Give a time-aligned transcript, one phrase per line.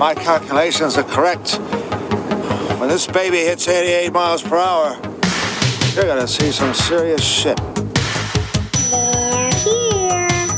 [0.00, 1.56] my calculations are correct,
[2.80, 4.98] when this baby hits 88 miles per hour,
[5.94, 7.60] you're gonna see some serious shit.
[8.90, 10.48] They're here.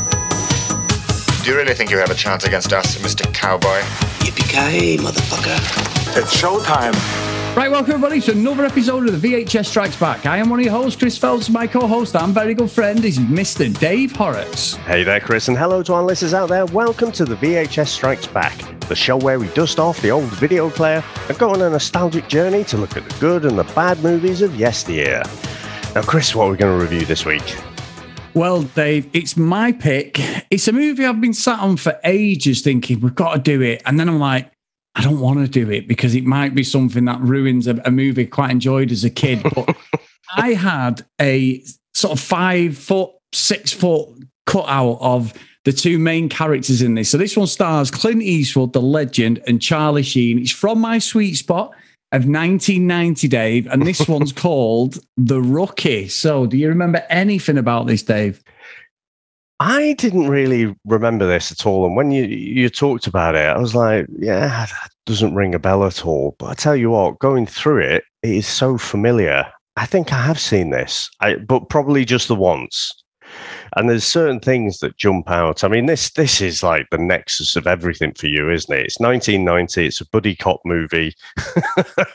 [1.43, 3.25] Do you really think you have a chance against us, Mr.
[3.33, 3.81] Cowboy?
[4.23, 5.59] Yippee-ki-yay, motherfucker.
[6.15, 7.32] It's showtime.
[7.55, 10.25] Right, welcome everybody to another episode of the VHS Strikes Back.
[10.25, 11.51] I am one of your hosts, Chris Phelps.
[11.51, 13.71] My co-host and very good friend is Mr.
[13.79, 14.73] Dave Horrocks.
[14.73, 16.65] Hey there, Chris, and hello to our listeners out there.
[16.65, 20.67] Welcome to the VHS Strikes Back, the show where we dust off the old video
[20.71, 23.99] player and go on a nostalgic journey to look at the good and the bad
[23.99, 25.21] movies of yesteryear.
[25.93, 27.55] Now, Chris, what are we going to review this week?
[28.33, 30.19] Well, Dave, it's my pick.
[30.49, 33.83] It's a movie I've been sat on for ages thinking we've got to do it.
[33.85, 34.49] And then I'm like,
[34.95, 37.91] I don't want to do it because it might be something that ruins a, a
[37.91, 39.41] movie I quite enjoyed as a kid.
[39.43, 39.75] But
[40.35, 44.09] I had a sort of five foot, six foot
[44.45, 45.33] cutout of
[45.65, 47.09] the two main characters in this.
[47.09, 50.39] So this one stars Clint Eastwood, the legend, and Charlie Sheen.
[50.39, 51.71] It's from my sweet spot
[52.11, 56.07] of 1990, Dave, and this one's called The Rookie.
[56.09, 58.43] So do you remember anything about this, Dave?
[59.59, 61.85] I didn't really remember this at all.
[61.85, 65.59] And when you, you talked about it, I was like, yeah, that doesn't ring a
[65.59, 66.35] bell at all.
[66.39, 69.45] But I tell you what, going through it, it is so familiar.
[69.75, 73.02] I think I have seen this, I, but probably just the once.
[73.75, 75.63] And there's certain things that jump out.
[75.63, 78.85] I mean, this this is like the nexus of everything for you, isn't it?
[78.85, 79.85] It's 1990.
[79.85, 81.15] It's a buddy cop movie.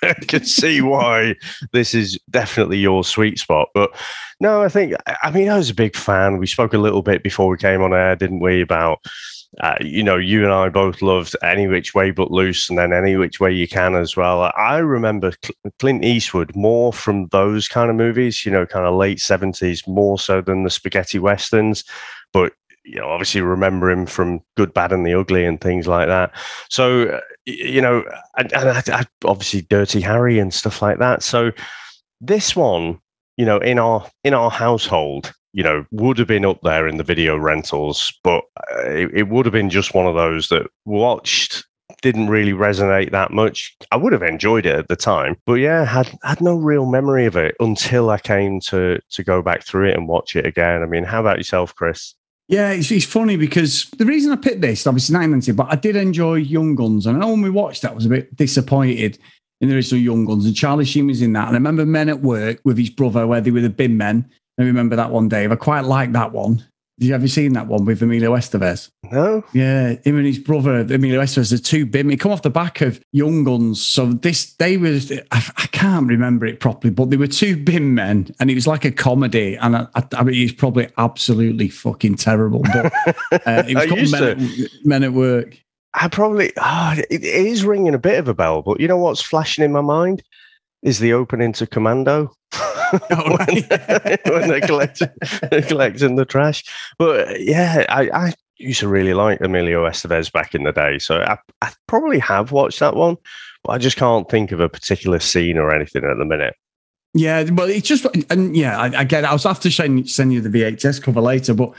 [0.02, 1.34] I can see why
[1.72, 3.68] this is definitely your sweet spot.
[3.74, 3.90] But
[4.40, 6.38] no, I think I mean I was a big fan.
[6.38, 8.60] We spoke a little bit before we came on air, didn't we?
[8.60, 9.00] About
[9.60, 12.92] uh, you know, you and I both loved Any Which Way But Loose and then
[12.92, 14.52] Any Which Way You Can as well.
[14.56, 18.94] I remember Cl- Clint Eastwood more from those kind of movies, you know, kind of
[18.94, 21.82] late 70s, more so than the spaghetti westerns.
[22.32, 22.52] But,
[22.84, 26.30] you know, obviously remember him from Good, Bad, and the Ugly and things like that.
[26.70, 28.04] So, you know,
[28.36, 31.24] and, and I, I, obviously Dirty Harry and stuff like that.
[31.24, 31.50] So,
[32.20, 33.00] this one,
[33.36, 36.98] you know, in our in our household, you know, would have been up there in
[36.98, 40.68] the video rentals, but uh, it, it, would have been just one of those that
[40.84, 41.64] watched
[42.00, 43.76] didn't really resonate that much.
[43.90, 47.26] I would have enjoyed it at the time, but yeah, had had no real memory
[47.26, 50.80] of it until I came to to go back through it and watch it again.
[50.80, 52.14] I mean, how about yourself, Chris?
[52.46, 55.96] Yeah, it's, it's funny because the reason I picked this, obviously 990, but I did
[55.96, 57.04] enjoy Young Guns.
[57.04, 59.18] And I know when we watched that, I was a bit disappointed
[59.60, 60.46] in the original Young Guns.
[60.46, 61.48] And Charlie Sheen was in that.
[61.48, 64.30] And I remember Men at Work with his brother, where they were the bin men.
[64.58, 65.52] I remember that one, Dave.
[65.52, 66.64] I quite like that one.
[67.00, 68.90] Have you ever seen that one with Emilio Estevez?
[69.04, 69.44] No.
[69.52, 72.10] Yeah, him and his brother Emilio Estevez, the two bim.
[72.10, 73.80] It come off the back of Young Guns.
[73.80, 77.94] So this, they was, I, I, can't remember it properly, but they were two bin
[77.94, 79.54] men, and it was like a comedy.
[79.54, 82.62] And I, I, I mean, it's probably absolutely fucking terrible.
[82.62, 82.86] But
[83.46, 85.56] uh, it was called Men at, Men at, Work.
[85.94, 89.22] I probably, oh, it is ringing a bit of a bell, but you know what's
[89.22, 90.24] flashing in my mind
[90.82, 92.32] is the opening to Commando.
[93.10, 93.36] Oh,
[94.30, 95.08] when, they're collecting,
[95.68, 96.64] collecting the trash.
[96.98, 100.98] But yeah, I, I used to really like Emilio Estevez back in the day.
[100.98, 103.16] So I, I probably have watched that one,
[103.64, 106.54] but I just can't think of a particular scene or anything at the minute.
[107.14, 109.30] Yeah, but it's just, and yeah, I, I get it.
[109.30, 111.72] I was after send, send you the VHS cover later, but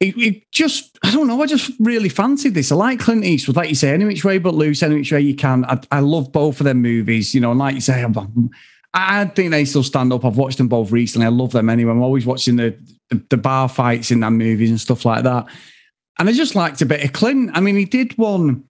[0.00, 2.70] it, it, just, I don't know, I just really fancied this.
[2.70, 5.20] I like Clint Eastwood, like you say, any which way but loose, any which way
[5.20, 5.64] you can.
[5.64, 8.50] I, I love both of them movies, you know, and like you say, I'm,
[8.98, 10.24] I think they still stand up.
[10.24, 11.26] I've watched them both recently.
[11.26, 11.92] I love them anyway.
[11.92, 12.76] I'm always watching the,
[13.10, 15.46] the, the bar fights in their movies and stuff like that.
[16.18, 17.50] And I just liked a bit of Clint.
[17.54, 18.64] I mean, he did one.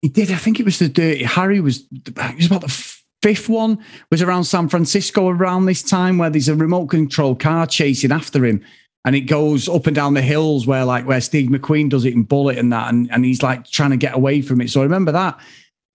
[0.00, 0.30] He did.
[0.30, 1.60] I think it was the Dirty Harry.
[1.60, 3.84] Was it was about the fifth one?
[4.10, 8.46] Was around San Francisco around this time where there's a remote control car chasing after
[8.46, 8.64] him,
[9.04, 12.14] and it goes up and down the hills where like where Steve McQueen does it
[12.14, 14.70] in Bullitt and that, and and he's like trying to get away from it.
[14.70, 15.38] So I remember that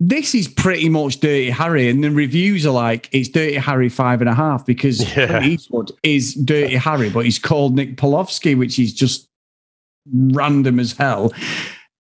[0.10, 4.20] this is pretty much Dirty Harry, and the reviews are like it's Dirty Harry five
[4.22, 5.42] and a half because yeah.
[5.42, 9.30] Eastwood is Dirty Harry, but he's called Nick Pulovski, which is just
[10.12, 11.32] random as hell.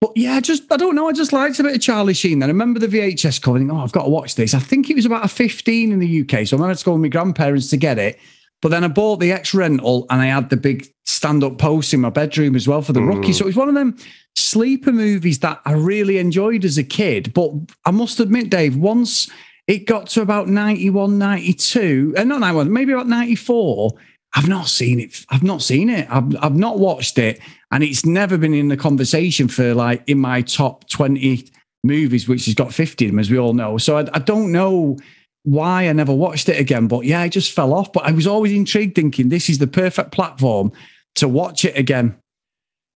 [0.02, 1.08] But yeah, just I don't know.
[1.08, 2.40] I just liked a bit of Charlie Sheen.
[2.40, 3.60] Then I remember the VHS cover.
[3.72, 4.54] oh, I've got to watch this.
[4.54, 6.92] I think it was about a 15 in the UK, so I remember to go
[6.94, 8.20] with my grandparents to get it.
[8.64, 11.94] But then I bought the X rental and I had the big stand up post
[11.94, 13.14] in my bedroom as well for the mm.
[13.14, 13.34] rookie.
[13.34, 13.98] So it was one of them
[14.38, 17.34] sleeper movies that I really enjoyed as a kid.
[17.34, 17.52] But
[17.86, 19.30] I must admit, Dave, once
[19.68, 23.92] it got to about 91, 92, and uh, not 91, maybe about 94,
[24.34, 25.26] I've not seen it.
[25.30, 26.08] I've not seen it.
[26.10, 27.42] I've, I've not watched it.
[27.70, 31.50] And it's never been in the conversation for like in my top 20
[31.84, 33.78] movies, which has got 50 of them, as we all know.
[33.78, 34.98] So I, I don't know
[35.44, 36.88] why I never watched it again.
[36.88, 37.94] But yeah, I just fell off.
[37.94, 40.72] But I was always intrigued, thinking this is the perfect platform
[41.16, 42.16] to watch it again.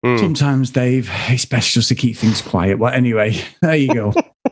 [0.05, 0.19] Mm.
[0.19, 2.79] Sometimes, Dave, it's best just to keep things quiet.
[2.79, 4.13] Well, anyway, there you go.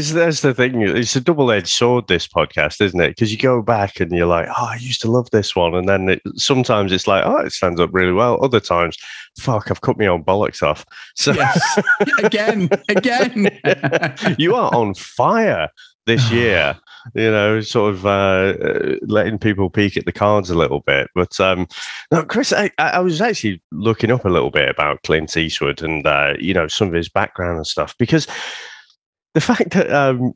[0.00, 0.80] This, that's the thing.
[0.80, 3.08] It's a double edged sword, this podcast, isn't it?
[3.08, 5.74] Because you go back and you're like, oh, I used to love this one.
[5.74, 8.42] And then it, sometimes it's like, oh, it stands up really well.
[8.42, 8.96] Other times,
[9.38, 10.86] fuck, I've cut my own bollocks off.
[11.16, 11.82] So Yes.
[12.22, 13.50] again, again.
[14.38, 15.68] you are on fire
[16.06, 16.78] this year.
[17.14, 21.08] You know, sort of uh, uh, letting people peek at the cards a little bit.
[21.14, 21.66] But um,
[22.10, 25.82] no, Chris, I, I I was actually looking up a little bit about Clint Eastwood
[25.82, 28.26] and uh, you know some of his background and stuff because
[29.34, 30.34] the fact that um,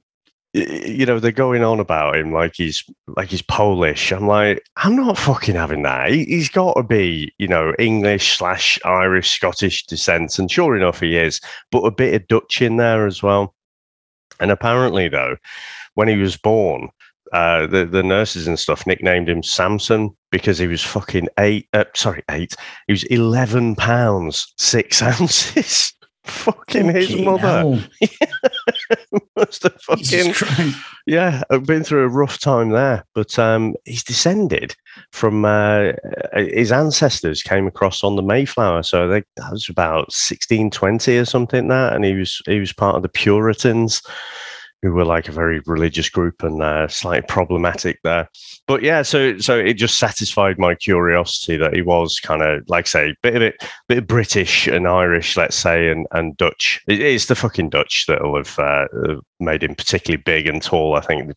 [0.55, 4.13] you know they're going on about him like he's like he's Polish.
[4.13, 6.11] I'm like, I'm not fucking having that.
[6.11, 11.01] He, he's got to be you know English slash Irish Scottish descent, and sure enough,
[11.01, 11.41] he is.
[11.73, 13.55] But a bit of Dutch in there as well.
[14.41, 15.37] And apparently, though,
[15.95, 16.89] when he was born,
[17.33, 21.69] uh, the the nurses and stuff nicknamed him Samson because he was fucking eight.
[21.73, 22.55] Uh, sorry, eight.
[22.87, 25.93] He was eleven pounds six ounces.
[26.25, 27.83] Fucking his mother.
[29.37, 30.35] must have fucking
[31.07, 34.75] yeah, I've been through a rough time there, but um, he's descended
[35.11, 35.93] from uh,
[36.35, 41.25] his ancestors came across on the Mayflower, so they, that was about sixteen twenty or
[41.25, 41.69] something.
[41.69, 44.03] That, and he was he was part of the Puritans,
[44.85, 48.29] who were like a very religious group and uh, slightly problematic there.
[48.67, 52.87] But yeah, so so it just satisfied my curiosity that he was kind of like
[52.87, 56.83] say a bit of it, bit of British and Irish, let's say, and and Dutch.
[56.87, 60.97] It- it's the fucking Dutch that'll have uh, uh, made him particularly big and tall.
[60.97, 61.31] I think.
[61.31, 61.35] I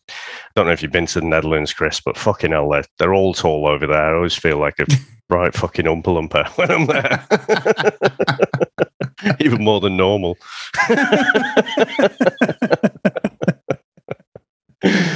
[0.54, 3.32] don't know if you've been to the Netherlands, Chris, but fucking hell, they're, they're all
[3.32, 4.12] tall over there.
[4.12, 4.84] I always feel like a
[5.30, 7.24] right fucking umpa lumper when I'm there,
[9.40, 10.36] even more than normal.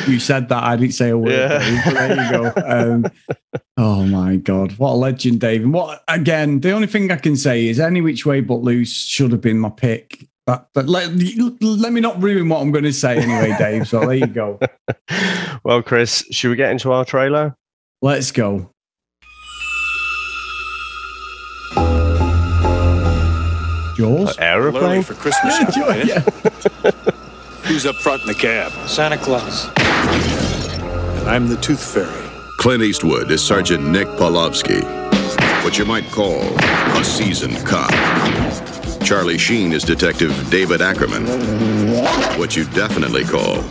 [0.07, 0.63] You said that.
[0.63, 1.33] I didn't say a word.
[1.33, 1.59] Yeah.
[1.59, 2.53] There you go.
[2.65, 3.07] Um,
[3.77, 4.73] oh my God.
[4.79, 5.63] What a legend, Dave.
[5.63, 8.93] And what, again, the only thing I can say is any which way but loose
[8.93, 10.27] should have been my pick.
[10.45, 11.11] But, but let,
[11.61, 13.87] let me not ruin what I'm going to say anyway, Dave.
[13.87, 14.59] So there you go.
[15.63, 17.57] well, Chris, should we get into our trailer?
[18.01, 18.69] Let's go.
[23.97, 24.37] Jaws?
[24.39, 25.03] Aeroplane?
[25.03, 25.77] For Christmas.
[25.77, 26.23] Yeah,
[26.85, 27.13] yeah.
[27.73, 28.71] Who's up front in the cab?
[28.87, 29.71] Santa Claus.
[31.21, 32.29] And I'm the Tooth Fairy.
[32.59, 34.83] Clint Eastwood is Sergeant Nick Pulovski,
[35.65, 37.91] what you might call a seasoned cop.
[39.03, 41.27] Charlie Sheen is Detective David Ackerman,
[42.39, 43.65] what you definitely call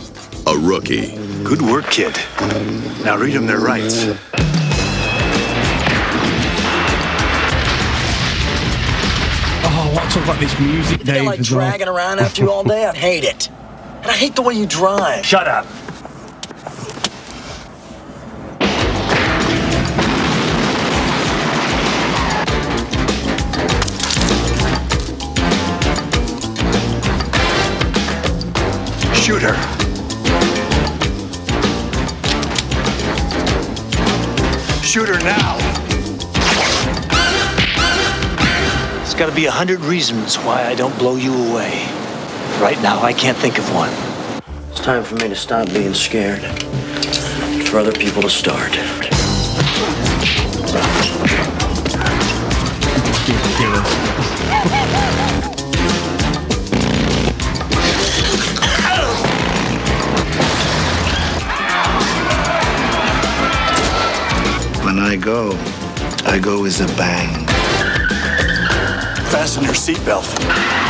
[0.48, 1.16] a rookie.
[1.44, 2.16] Good work, kid.
[3.04, 4.02] Now read them their rights.
[9.64, 11.24] Oh, what's up about this music, I Dave?
[11.24, 12.84] like dragging around after you all day.
[12.84, 13.48] I hate it.
[14.02, 15.24] And I hate the way you drive.
[15.24, 15.64] Shut up.
[29.14, 29.54] Shoot her.
[34.82, 35.58] Shoot her now.
[38.98, 42.01] There's got to be a hundred reasons why I don't blow you away.
[42.60, 43.90] Right now, I can't think of one.
[44.70, 46.40] It's time for me to stop being scared.
[46.42, 48.70] It's for other people to start.
[64.84, 65.52] When I go,
[66.26, 67.46] I go with a bang.
[69.30, 70.81] Fasten your seatbelt.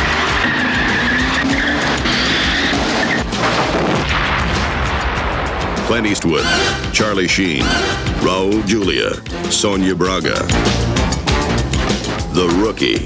[5.93, 6.43] Clint Eastwood,
[6.91, 7.61] Charlie Sheen,
[8.25, 9.13] Raul Julia,
[9.51, 10.33] Sonia Braga.
[12.33, 13.05] The rookie.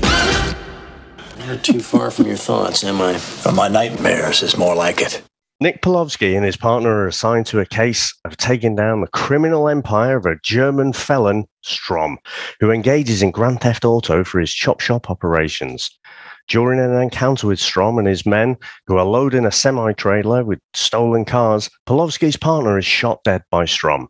[1.46, 3.18] Not too far from your thoughts, am I?
[3.18, 5.22] From my nightmares is more like it.
[5.60, 9.68] Nick Pulovski and his partner are assigned to a case of taking down the criminal
[9.68, 12.18] empire of a German felon, Strom,
[12.62, 15.92] who engages in Grand Theft Auto for his chop shop operations.
[16.48, 20.60] During an encounter with Strom and his men, who are loading a semi trailer with
[20.74, 24.08] stolen cars, Pulovski's partner is shot dead by Strom.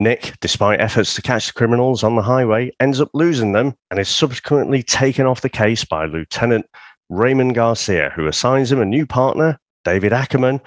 [0.00, 3.98] Nick, despite efforts to catch the criminals on the highway, ends up losing them and
[3.98, 6.66] is subsequently taken off the case by Lieutenant
[7.08, 10.60] Raymond Garcia, who assigns him a new partner, David Ackerman,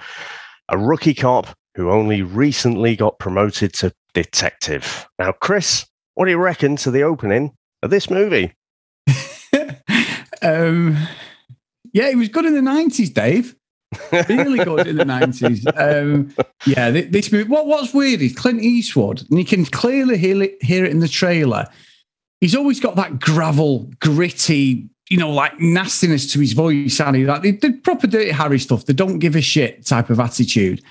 [0.68, 5.06] a rookie cop who only recently got promoted to detective.
[5.18, 7.52] Now, Chris, what do you reckon to the opening
[7.82, 8.52] of this movie?
[10.42, 10.96] um,
[11.92, 13.54] yeah, it was good in the nineties, Dave.
[14.28, 15.66] really good in the nineties.
[15.74, 16.34] Um,
[16.66, 17.48] yeah, this movie.
[17.48, 21.00] What What's weird is Clint Eastwood, and you can clearly hear it, hear it in
[21.00, 21.66] the trailer.
[22.40, 27.24] He's always got that gravel, gritty you know, like nastiness to his voice, and he
[27.24, 30.82] like the, the proper dirty Harry stuff, the don't give a shit type of attitude.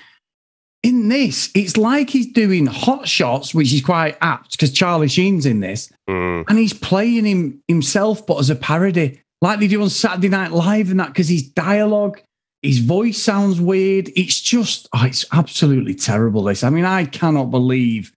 [0.82, 5.46] In this, it's like he's doing hot shots, which is quite apt because Charlie Sheen's
[5.46, 6.44] in this, Mm.
[6.48, 10.52] and he's playing him himself, but as a parody, like they do on Saturday Night
[10.52, 12.20] Live and that, because his dialogue,
[12.62, 14.10] his voice sounds weird.
[14.16, 16.44] It's just, oh, it's absolutely terrible.
[16.44, 18.12] This, I mean, I cannot believe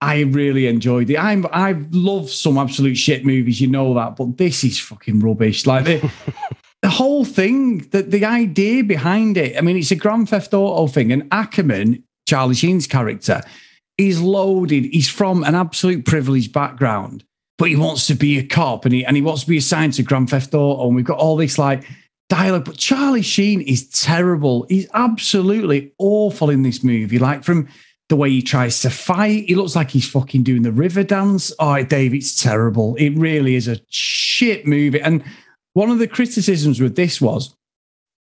[0.00, 1.18] I really enjoyed it.
[1.18, 5.66] I'm, I love some absolute shit movies, you know that, but this is fucking rubbish.
[5.66, 6.12] Like the,
[6.82, 9.56] the whole thing, the, the idea behind it.
[9.56, 13.42] I mean, it's a Grand Theft Auto thing, and Ackerman, Charlie Sheen's character,
[13.96, 14.84] he's loaded.
[14.84, 17.24] He's from an absolute privileged background,
[17.58, 19.92] but he wants to be a cop and he and he wants to be assigned
[19.94, 20.86] to Grand Theft Auto.
[20.86, 21.84] And we've got all this like
[22.28, 24.64] dialogue, but Charlie Sheen is terrible.
[24.68, 27.18] He's absolutely awful in this movie.
[27.18, 27.68] Like from
[28.08, 31.52] the way he tries to fight, he looks like he's fucking doing the river dance.
[31.58, 32.94] Oh, Dave, it's terrible.
[32.96, 35.00] It really is a shit movie.
[35.00, 35.22] And
[35.74, 37.54] one of the criticisms with this was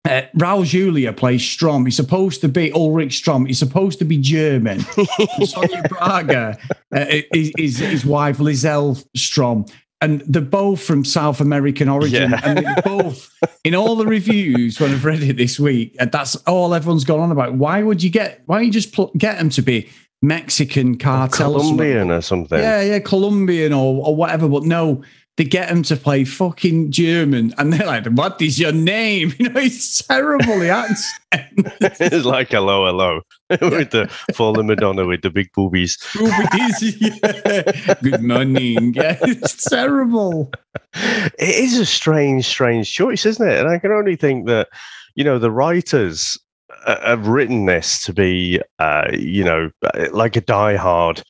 [0.08, 1.84] uh, Raul Julia plays Strom.
[1.84, 3.46] He's supposed to be Ulrich Strom.
[3.46, 4.80] He's supposed to be German.
[5.44, 6.58] Sonia Braga
[6.94, 9.66] uh, is, is his wife, Liesl Strom.
[10.02, 12.30] And they're both from South American origin.
[12.30, 12.40] Yeah.
[12.42, 13.30] And they're both,
[13.64, 17.30] in all the reviews when I've read it this week, that's all everyone's gone on
[17.30, 17.54] about.
[17.54, 19.90] Why would you get, why don't you just pl- get them to be
[20.22, 21.56] Mexican cartel?
[21.56, 21.76] or something?
[21.76, 22.58] Colombian or something.
[22.58, 24.48] Yeah, yeah, Colombian or, or whatever.
[24.48, 25.02] But no,
[25.40, 29.48] they get him to play fucking German, and they're like, "What is your name?" You
[29.48, 30.58] know, it's terrible.
[30.58, 31.16] The accent.
[31.98, 35.96] it's like hello, hello, with the fallen Madonna with the big boobies.
[36.14, 37.94] Boobies, yeah.
[38.02, 38.92] Good morning.
[38.92, 40.50] Yeah, it's terrible.
[40.92, 43.60] It is a strange, strange choice, isn't it?
[43.60, 44.68] And I can only think that
[45.14, 46.36] you know the writers
[46.84, 49.70] uh, have written this to be, uh, you know,
[50.12, 51.22] like a Die Hard.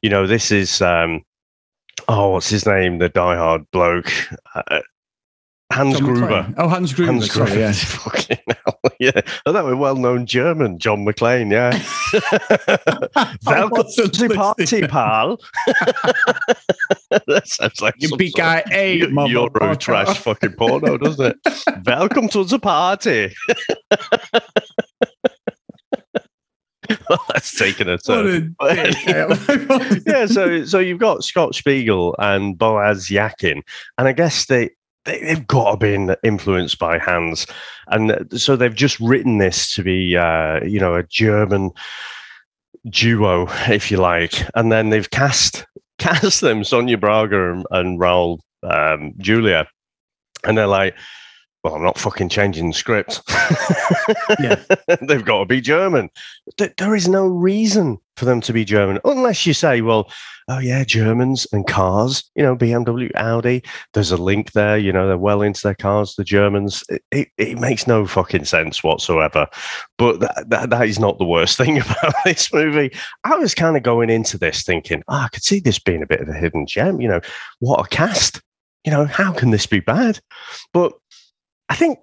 [0.00, 1.20] You know, this is um,
[2.08, 2.98] oh, what's his name?
[2.98, 4.10] The diehard bloke,
[4.54, 4.80] uh,
[5.72, 6.26] Hans John Gruber.
[6.28, 6.54] McClane.
[6.58, 7.12] Oh, Hans Gruber.
[7.12, 7.60] Hans sorry, Gruber.
[7.60, 7.72] yeah.
[7.74, 9.20] Fucking hell, yeah.
[9.46, 11.50] Oh, that was well-known German, John McClane.
[11.50, 11.70] Yeah.
[13.46, 15.38] Welcome to the party, pal.
[17.26, 21.62] that sounds like You big guy, Eu- Euro trash fucking porno, doesn't it?
[21.86, 23.32] Welcome to the party.
[27.08, 28.56] Well, that's taken a turn.
[30.06, 33.62] yeah, so so you've got Scott Spiegel and Boaz Yakin,
[33.98, 34.70] and I guess they,
[35.04, 37.46] they they've got to be influenced by Hans,
[37.88, 41.70] and so they've just written this to be uh, you know a German
[42.88, 45.66] duo, if you like, and then they've cast
[45.98, 49.66] cast them Sonia Braga and, and Raul um, Julia,
[50.44, 50.94] and they're like.
[51.64, 53.20] Well, I'm not fucking changing the script.
[54.40, 54.62] Yeah.
[55.02, 56.10] They've got to be German.
[56.58, 60.10] There is no reason for them to be German, unless you say, well,
[60.48, 63.62] oh, yeah, Germans and cars, you know, BMW, Audi,
[63.94, 66.84] there's a link there, you know, they're well into their cars, the Germans.
[66.88, 69.46] It, it, it makes no fucking sense whatsoever.
[69.98, 72.92] But that, that, that is not the worst thing about this movie.
[73.24, 76.06] I was kind of going into this thinking, oh, I could see this being a
[76.06, 77.20] bit of a hidden gem, you know,
[77.60, 78.40] what a cast.
[78.84, 80.18] You know, how can this be bad?
[80.72, 80.92] But
[81.72, 82.00] I think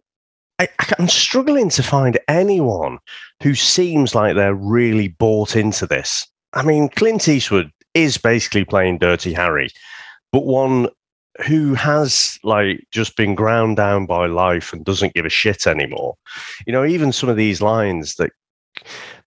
[0.58, 2.98] I, I'm struggling to find anyone
[3.44, 6.26] who seems like they're really bought into this.
[6.54, 9.70] I mean, Clint Eastwood is basically playing Dirty Harry,
[10.32, 10.90] but one
[11.46, 16.16] who has like just been ground down by life and doesn't give a shit anymore.
[16.66, 18.32] You know, even some of these lines that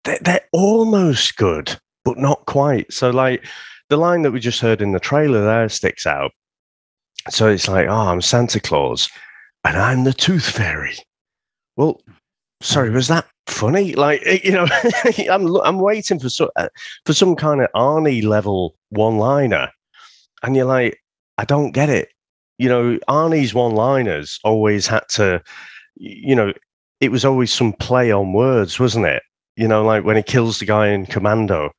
[0.02, 2.92] they're, they're almost good, but not quite.
[2.92, 3.46] So, like
[3.90, 6.32] the line that we just heard in the trailer there sticks out.
[7.30, 9.08] So it's like, oh, I'm Santa Claus
[9.64, 10.96] and I'm the Tooth Fairy.
[11.76, 12.00] Well,
[12.60, 13.94] sorry, was that funny?
[13.94, 14.66] Like, eh, you know,
[15.30, 16.68] I'm I'm waiting for so, uh,
[17.06, 19.70] for some kind of Arnie level one liner,
[20.42, 20.98] and you're like,
[21.38, 22.08] I don't get it.
[22.58, 25.42] You know, Arnie's one liners always had to,
[25.96, 26.52] you know,
[27.00, 29.22] it was always some play on words, wasn't it?
[29.56, 31.70] You know, like when he kills the guy in Commando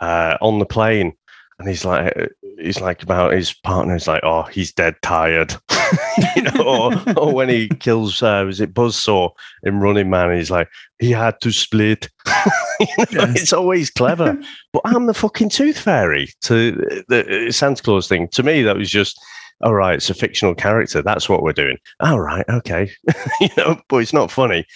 [0.00, 1.12] uh, on the plane,
[1.58, 2.26] and he's like, uh,
[2.58, 3.94] he's like about his partner.
[3.94, 5.54] He's like, oh, he's dead tired.
[6.36, 9.30] you know, or, or when he kills, uh, was it Buzzsaw
[9.62, 10.36] in Running Man?
[10.36, 10.68] He's like,
[10.98, 12.08] he had to split.
[12.80, 14.36] You know, It's always clever.
[14.72, 16.72] but I'm the fucking Tooth Fairy to
[17.06, 18.26] the Santa Claus thing.
[18.28, 19.20] To me, that was just,
[19.62, 21.00] all right, it's a fictional character.
[21.00, 21.76] That's what we're doing.
[22.00, 22.90] All right, okay.
[23.40, 24.66] you know, but it's not funny.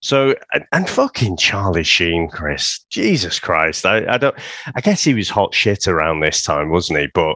[0.00, 2.78] So, and, and fucking Charlie Sheen, Chris.
[2.90, 3.84] Jesus Christ.
[3.84, 4.36] I, I don't,
[4.76, 7.08] I guess he was hot shit around this time, wasn't he?
[7.12, 7.34] But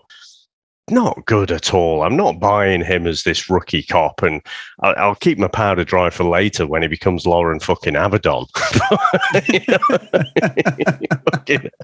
[0.92, 2.02] not good at all.
[2.02, 4.40] I'm not buying him as this rookie cop, and
[4.82, 8.46] I'll, I'll keep my powder dry for later when he becomes Loren fucking Avedon.
[9.68, 9.78] Know?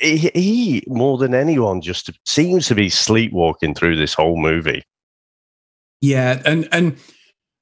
[0.00, 4.82] He, he, more than anyone, just seems to be sleepwalking through this whole movie.
[6.00, 6.96] Yeah, and and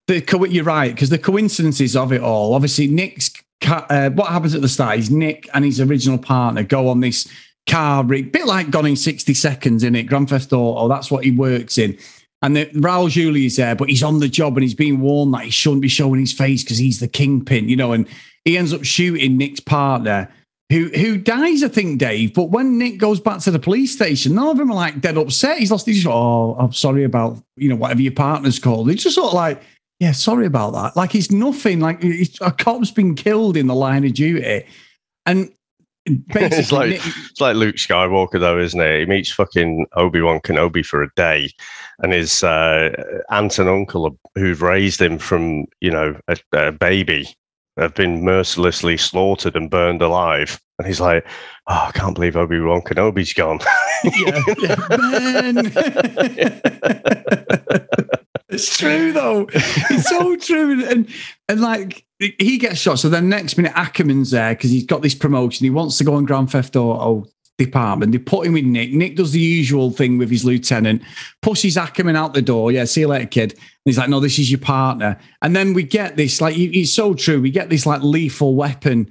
[0.07, 2.55] the co- you're right because the coincidences of it all.
[2.55, 3.31] Obviously, Nick's
[3.67, 7.29] uh, what happens at the start is Nick and his original partner go on this
[7.69, 10.89] car rig, bit like Gone in sixty seconds in it, Grand Theft Auto.
[10.89, 11.97] That's what he works in.
[12.41, 15.35] And the, Raul Julia is there, but he's on the job and he's being warned
[15.35, 17.93] that he shouldn't be showing his face because he's the kingpin, you know.
[17.93, 18.07] And
[18.45, 20.33] he ends up shooting Nick's partner,
[20.71, 22.35] who who dies, I think, Dave.
[22.35, 25.19] But when Nick goes back to the police station, none of them are like dead
[25.19, 25.59] upset.
[25.59, 26.07] He's lost his.
[26.07, 28.89] Oh, I'm sorry about you know whatever your partner's called.
[28.89, 29.61] He's just sort of like,
[29.99, 30.97] yeah, sorry about that.
[30.97, 31.81] Like it's nothing.
[31.81, 34.65] Like it's, a cop's been killed in the line of duty,
[35.27, 35.51] and
[36.31, 39.01] it's like it's like Luke Skywalker, though, isn't it?
[39.01, 41.51] He meets fucking Obi Wan Kenobi for a day,
[42.01, 42.91] and his uh,
[43.31, 47.29] aunt and uncle who've raised him from you know a, a baby
[47.77, 51.25] have been mercilessly slaughtered and burned alive, and he's like,
[51.69, 53.61] "Oh, I can't believe Obi Wan Kenobi's gone."
[58.49, 59.49] it's true though.
[59.53, 61.09] It's so true, and,
[61.49, 62.99] and like he gets shot.
[62.99, 65.65] So then next minute Ackerman's there because he's got this promotion.
[65.65, 67.29] He wants to go on Grand Theft Auto
[67.59, 68.13] department.
[68.13, 68.93] They put him with Nick.
[68.93, 71.03] Nick does the usual thing with his lieutenant,
[71.43, 72.73] pushes Ackerman out the door.
[72.73, 73.53] Yeah, see you later, kid.
[73.53, 75.19] And he's like, no, this is your partner.
[75.43, 77.41] And then we get this, like, it's so true.
[77.41, 79.11] We get this like lethal weapon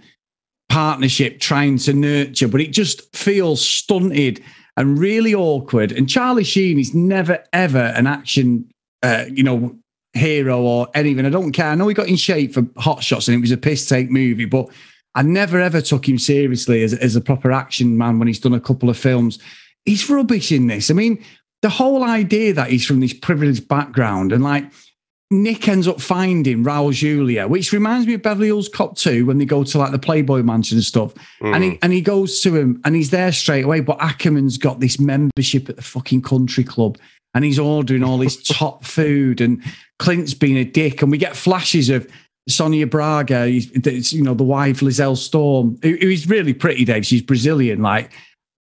[0.70, 4.42] partnership trying to nurture, but it just feels stunted
[4.78, 5.92] and really awkward.
[5.92, 8.70] And Charlie Sheen is never ever an action,
[9.04, 9.78] uh, you know,
[10.14, 11.26] hero or anything.
[11.26, 11.68] I don't care.
[11.68, 14.10] I know he got in shape for Hot Shots and it was a piss take
[14.10, 14.70] movie, but
[15.16, 18.54] I never ever took him seriously as, as a proper action man when he's done
[18.54, 19.40] a couple of films.
[19.86, 20.92] He's rubbish in this.
[20.92, 21.24] I mean,
[21.62, 24.72] the whole idea that he's from this privileged background and like
[25.30, 29.38] Nick ends up finding Raul Julia, which reminds me of Beverly Hills Cop 2 when
[29.38, 31.14] they go to like the Playboy Mansion and stuff.
[31.42, 33.82] And he and he goes to him and he's there straight away.
[33.82, 36.98] But Ackerman's got this membership at the fucking country club
[37.38, 39.64] and he's ordering all this top food and
[40.00, 41.04] Clint's being a dick.
[41.04, 42.10] And we get flashes of
[42.50, 47.06] Sonia Braga, it's, you know, the wife Liesl Strom, who, who is really pretty, Dave.
[47.06, 47.84] She's Brazilian.
[47.84, 48.12] Like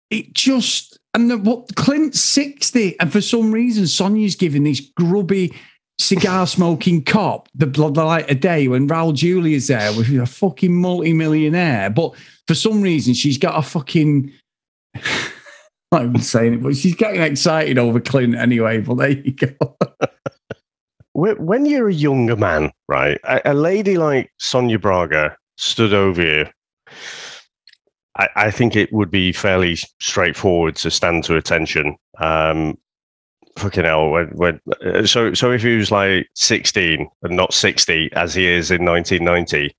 [0.09, 5.53] it just and the, what Clint's 60, and for some reason Sonia's giving this grubby
[5.99, 10.73] cigar smoking cop the blood light of day when Raul Julia's there with a fucking
[10.73, 11.91] multi-millionaire.
[11.91, 12.15] But
[12.47, 14.33] for some reason she's got a fucking
[15.93, 18.79] I'm saying it, but she's getting excited over Clint anyway.
[18.79, 19.77] But there you go.
[21.15, 26.45] When you're a younger man, right, a, lady like Sonia Braga stood over you.
[28.17, 31.97] I, I think it would be fairly straightforward to stand to attention.
[32.19, 32.79] Um,
[33.57, 38.11] fucking hell, when, when uh, so so if he was like 16 and not 60
[38.13, 39.75] as he is in 1990,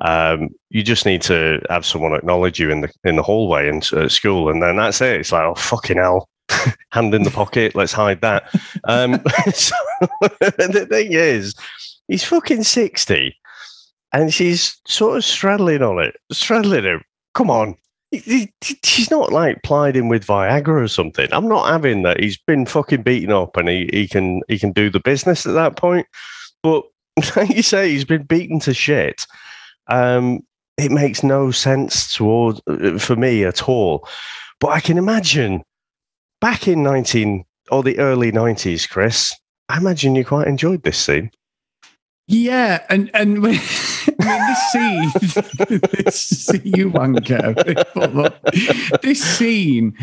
[0.00, 3.88] um, you just need to have someone acknowledge you in the in the hallway and
[3.92, 5.20] at school, and then that's it.
[5.20, 6.28] It's like, oh fucking hell,
[6.90, 8.54] hand in the pocket, let's hide that.
[8.84, 9.22] Um,
[9.54, 9.74] so,
[10.20, 11.54] the thing is,
[12.08, 13.36] he's fucking 60
[14.12, 17.02] and she's sort of straddling on it, straddling him.
[17.34, 17.76] Come on.
[18.10, 21.28] He- he- She's not like plied him with Viagra or something.
[21.32, 22.20] I'm not having that.
[22.20, 25.52] He's been fucking beaten up and he, he can he can do the business at
[25.54, 26.06] that point.
[26.62, 26.84] But
[27.36, 29.26] like you say, he's been beaten to shit.
[29.88, 30.40] Um,
[30.76, 32.60] it makes no sense toward
[32.98, 34.08] for me at all.
[34.60, 35.62] But I can imagine
[36.40, 39.34] back in 19 or the early 90s, Chris,
[39.68, 41.30] I imagine you quite enjoyed this scene.
[42.26, 43.42] Yeah, and and
[44.16, 45.12] when this scene,
[46.04, 47.54] this, you wanker,
[49.02, 49.96] this scene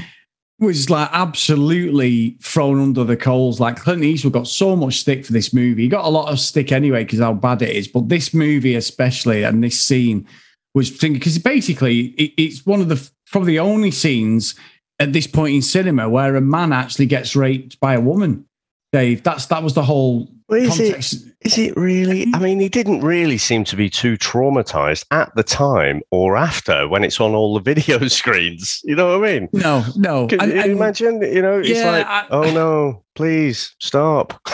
[0.59, 3.59] was like absolutely thrown under the coals.
[3.59, 5.83] Like Clint Eastwood got so much stick for this movie.
[5.83, 7.87] He got a lot of stick anyway because how bad it is.
[7.87, 10.27] But this movie, especially, and this scene
[10.73, 14.55] was thinking because basically it, it's one of the probably the only scenes
[14.99, 18.45] at this point in cinema where a man actually gets raped by a woman.
[18.93, 21.25] Dave, that's that was the whole Well, is it- context.
[21.45, 22.25] Is it really?
[22.33, 26.87] I mean, he didn't really seem to be too traumatized at the time or after
[26.87, 28.81] when it's on all the video screens.
[28.83, 29.49] You know what I mean?
[29.53, 30.25] No, no.
[30.27, 31.21] Can And- you and- imagine?
[31.21, 34.39] You know, it's Yeah, like, I- oh no, please stop.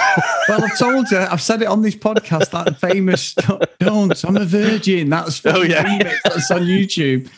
[0.50, 2.50] Well, I've told you, I've said it on this podcast.
[2.50, 3.34] That famous
[3.80, 5.84] "Don't, I'm a virgin." That's Oh, yeah.
[5.86, 7.30] remix that's on YouTube.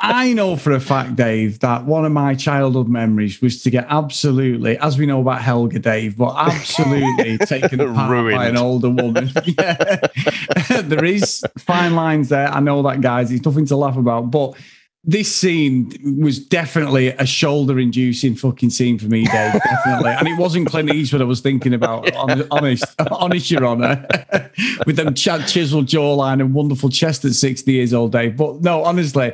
[0.00, 3.86] I know for a fact, Dave, that one of my childhood memories was to get
[3.88, 9.30] absolutely, as we know about Helga, Dave, but absolutely taken apart by an older woman.
[9.44, 9.96] yeah.
[10.82, 12.48] there is fine lines there.
[12.48, 13.32] I know that, guys.
[13.32, 14.54] It's nothing to laugh about, but
[15.08, 15.90] this scene
[16.20, 19.54] was definitely a shoulder-inducing fucking scene for me, Dave.
[19.54, 22.14] Definitely, and it wasn't Clint Eastwood I was thinking about.
[22.14, 24.06] hon- Honest, honest, Your Honour,
[24.86, 28.36] with them Chad Chisel jawline and wonderful chest at sixty years old, Dave.
[28.36, 29.32] But no, honestly,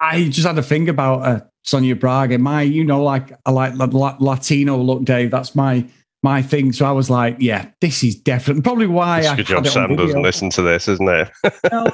[0.00, 2.38] I just had a thing about uh, Sonia Braga.
[2.38, 5.30] My, you know, like I like Latino look, Dave.
[5.30, 5.84] That's my
[6.22, 6.72] my thing.
[6.72, 9.96] So I was like, yeah, this is definitely probably why It's I good job Sam
[9.96, 11.30] doesn't listen to this, isn't it?
[11.70, 11.86] No,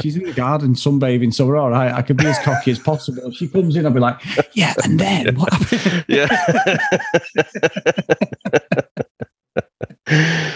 [0.00, 1.92] she's in the garden sunbathing, so we're all right.
[1.92, 3.26] I can be as cocky as possible.
[3.26, 4.20] If she comes in, I'll be like,
[4.54, 6.04] yeah, and then what happened?
[6.08, 6.28] yeah.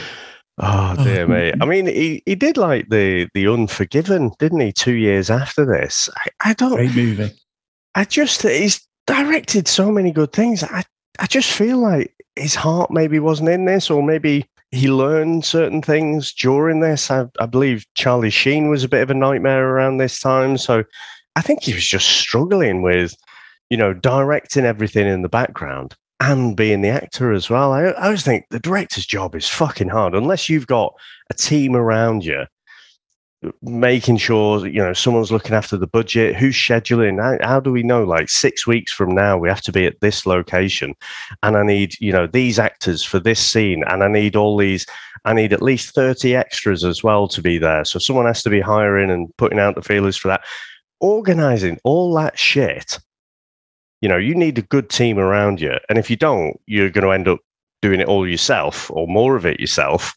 [0.60, 1.52] Oh, oh dear me.
[1.60, 4.72] I mean, he, he did like the the Unforgiven, didn't he?
[4.72, 6.74] Two years after this, I, I don't.
[6.74, 7.30] Great movie.
[7.94, 10.64] I just he's directed so many good things.
[10.64, 10.82] I
[11.18, 15.82] I just feel like his heart maybe wasn't in this, or maybe he learned certain
[15.82, 17.10] things during this.
[17.10, 20.84] I, I believe Charlie Sheen was a bit of a nightmare around this time, so
[21.36, 23.14] I think he was just struggling with,
[23.70, 27.72] you know, directing everything in the background and being the actor as well.
[27.72, 30.92] I, I always think the director's job is fucking hard unless you've got
[31.30, 32.44] a team around you
[33.62, 36.34] making sure you know someone's looking after the budget.
[36.34, 37.22] Who's scheduling?
[37.22, 38.02] How, how do we know?
[38.02, 40.94] Like six weeks from now we have to be at this location
[41.42, 44.86] and i need you know these actors for this scene and i need all these
[45.24, 47.84] i need at least 30 extras as well to be there.
[47.84, 50.44] So someone has to be hiring and putting out the feelers for that.
[51.00, 52.98] Organizing all that shit
[54.00, 57.04] you know you need a good team around you and if you don't you're going
[57.04, 57.38] to end up
[57.82, 60.14] doing it all yourself or more of it yourself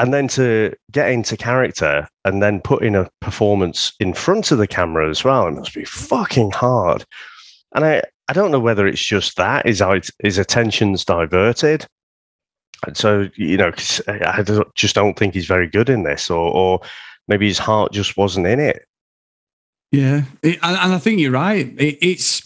[0.00, 4.56] and then to get into character and then put in a performance in front of
[4.56, 7.04] the camera as well, it must be fucking hard.
[7.74, 9.82] And I, I don't know whether it's just that is
[10.22, 11.86] his attention's diverted.
[12.86, 13.72] And so, you know,
[14.08, 14.42] I
[14.74, 16.80] just don't think he's very good in this, or, or
[17.28, 18.86] maybe his heart just wasn't in it.
[19.92, 21.66] Yeah, It- and, and I think you're right.
[21.78, 22.42] It, it's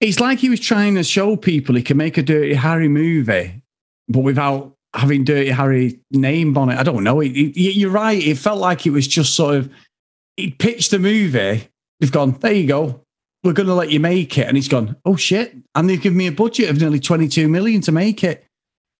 [0.00, 3.62] it's like he was trying to show people he can make a Dirty Harry movie,
[4.08, 6.78] but without having Dirty Harry name on it.
[6.78, 7.20] I don't know.
[7.20, 8.22] It, it- you're right.
[8.22, 9.70] It felt like it was just sort of
[10.36, 11.68] he pitched the movie.
[12.00, 12.52] They've gone there.
[12.52, 13.00] You go.
[13.44, 14.96] We're going to let you make it, and he's gone.
[15.04, 15.54] Oh shit!
[15.74, 18.44] And they've given me a budget of nearly 22 million to make it.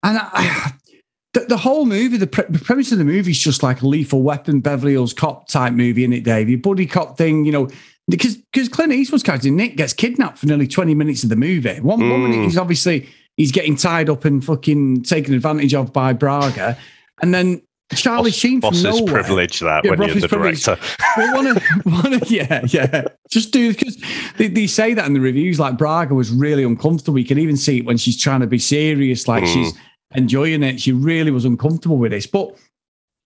[0.03, 0.73] And I,
[1.33, 3.87] the, the whole movie, the, pre- the premise of the movie is just like a
[3.87, 6.51] lethal weapon, Beverly Hills Cop type movie, in it, Dave?
[6.51, 7.69] Your buddy cop thing, you know,
[8.07, 11.81] because because Clint Eastwood's character Nick gets kidnapped for nearly twenty minutes of the movie.
[11.81, 12.45] One, one minute Mm.
[12.45, 16.77] he's obviously he's getting tied up and fucking taken advantage of by Braga,
[17.23, 17.63] and then
[17.95, 19.13] Charlie Sheen from Boss's nowhere.
[19.23, 20.65] privilege that Yeah, when you're the privilege.
[20.65, 20.85] director.
[21.17, 23.05] Well, one of, one of, yeah, yeah.
[23.31, 23.97] Just do because
[24.39, 25.61] they, they say that in the reviews.
[25.61, 27.19] Like Braga was really uncomfortable.
[27.19, 29.53] You can even see it when she's trying to be serious, like Mm.
[29.53, 29.73] she's
[30.15, 30.81] enjoying it.
[30.81, 32.27] She really was uncomfortable with this.
[32.27, 32.57] But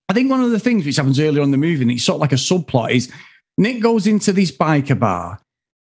[0.09, 2.03] I think one of the things which happens earlier on in the movie, and it's
[2.03, 3.12] sort of like a subplot, is
[3.59, 5.40] Nick goes into this biker bar,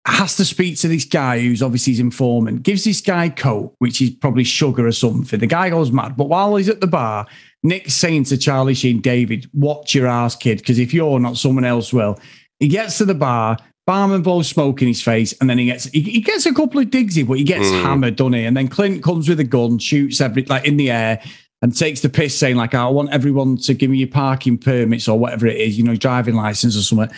[0.06, 4.02] has to speak to this guy who's obviously his informant, gives this guy coke, which
[4.02, 5.40] is probably sugar or something.
[5.40, 6.18] The guy goes mad.
[6.18, 7.26] But while he's at the bar,
[7.64, 11.64] Nick's saying to Charlie Sheen, David, watch your ass, kid, because if you're not, someone
[11.64, 12.20] else will.
[12.60, 15.86] He gets to the bar, barman blows smoke in his face, and then he gets
[15.86, 17.82] he, he gets a couple of digs in, but he gets Mm.
[17.84, 18.44] hammered, doesn't he?
[18.46, 21.22] And then Clint comes with a gun, shoots every like in the air,
[21.62, 25.08] and takes the piss, saying like, "I want everyone to give me your parking permits
[25.08, 27.10] or whatever it is, you know, driving license or something."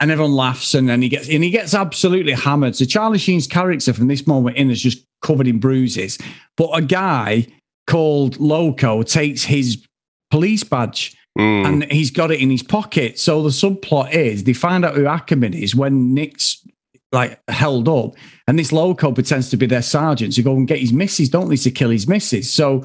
[0.00, 2.76] And everyone laughs, and then he gets and he gets absolutely hammered.
[2.76, 6.18] So Charlie Sheen's character from this moment in is just covered in bruises.
[6.56, 7.48] But a guy
[7.88, 9.84] called Loco takes his
[10.30, 11.66] police badge Mm.
[11.66, 13.16] and he's got it in his pocket.
[13.16, 16.66] So the subplot is they find out who Ackerman is when Nick's
[17.12, 18.14] like held up,
[18.48, 21.48] and this loco pretends to be their sergeant to go and get his missus, don't
[21.48, 22.52] they, to kill his missus.
[22.52, 22.84] So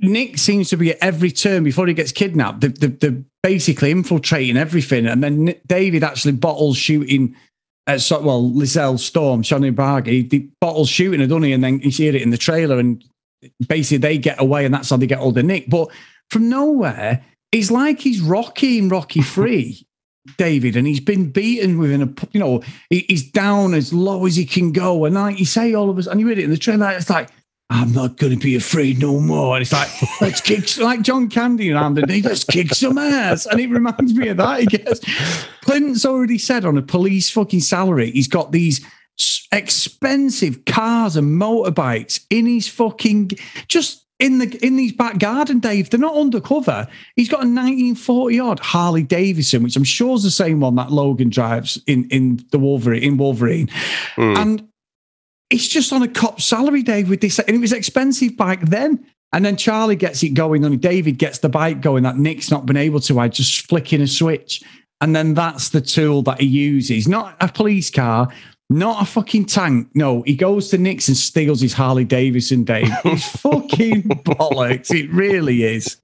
[0.00, 2.60] Nick seems to be at every turn before he gets kidnapped.
[2.60, 7.34] They're, they're, they're basically infiltrating everything, and then Nick- David actually bottles shooting.
[7.86, 11.52] At, so, well, Liesl Strom, Johnny Barger, he, he bottles shooting her, doesn't he?
[11.52, 13.02] And then you see it in the trailer, and
[13.66, 15.68] basically they get away, and that's how they get hold of Nick.
[15.70, 15.88] But
[16.30, 19.86] from nowhere, it's like he's Rocky in Rocky Free,
[20.36, 24.36] David, and he's been beaten within a, you know, he- he's down as low as
[24.36, 25.06] he can go.
[25.06, 27.08] And like you say, all of us, and you read it in the trailer, it's
[27.10, 27.30] like,
[27.70, 29.54] I'm not going to be afraid no more.
[29.56, 29.88] And it's like,
[30.20, 33.44] let's kick, like John Candy and Andy, let's kick some ass.
[33.46, 34.60] And it reminds me of that.
[34.60, 35.00] He gets,
[35.62, 38.80] Clint's already said on a police fucking salary, he's got these
[39.52, 43.32] expensive cars and motorbikes in his fucking,
[43.66, 45.90] just in the in these back garden, Dave.
[45.90, 46.88] They're not undercover.
[47.16, 50.90] He's got a 1940 odd Harley Davidson, which I'm sure is the same one that
[50.90, 53.68] Logan drives in in the Wolverine in Wolverine,
[54.16, 54.36] Mm.
[54.38, 54.68] and
[55.50, 57.08] it's just on a cop salary, Dave.
[57.08, 59.04] With this, and it was expensive back then.
[59.32, 62.64] And then Charlie gets it going, and David gets the bike going that Nick's not
[62.64, 63.20] been able to.
[63.20, 64.62] I just flicking a switch,
[65.00, 67.06] and then that's the tool that he uses.
[67.06, 68.28] Not a police car.
[68.70, 69.88] Not a fucking tank.
[69.94, 72.90] No, he goes to Nick's and steals his Harley Davidson, Dave.
[73.06, 74.90] It's fucking bollocks.
[74.90, 75.96] It really is.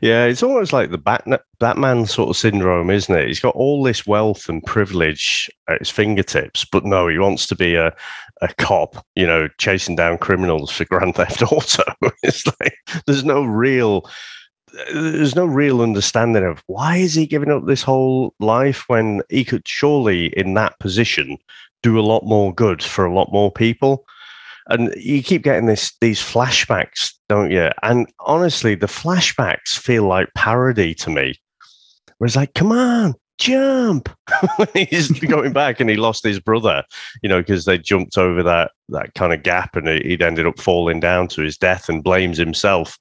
[0.00, 3.28] Yeah, it's almost like the Bat- Batman sort of syndrome, isn't it?
[3.28, 7.54] He's got all this wealth and privilege at his fingertips, but no, he wants to
[7.54, 7.94] be a,
[8.44, 11.82] a cop, you know, chasing down criminals for Grand Theft Auto.
[12.22, 12.76] it's like
[13.06, 14.08] there's no real
[14.92, 19.44] there's no real understanding of why is he giving up this whole life when he
[19.44, 21.38] could surely in that position
[21.82, 24.04] do a lot more good for a lot more people.
[24.68, 27.70] And you keep getting this these flashbacks don't you?
[27.82, 31.34] And honestly the flashbacks feel like parody to me.
[32.18, 34.08] Where it's like come on jump
[34.74, 36.84] he's going back and he lost his brother
[37.22, 40.58] you know because they jumped over that that kind of gap and he'd ended up
[40.60, 42.98] falling down to his death and blames himself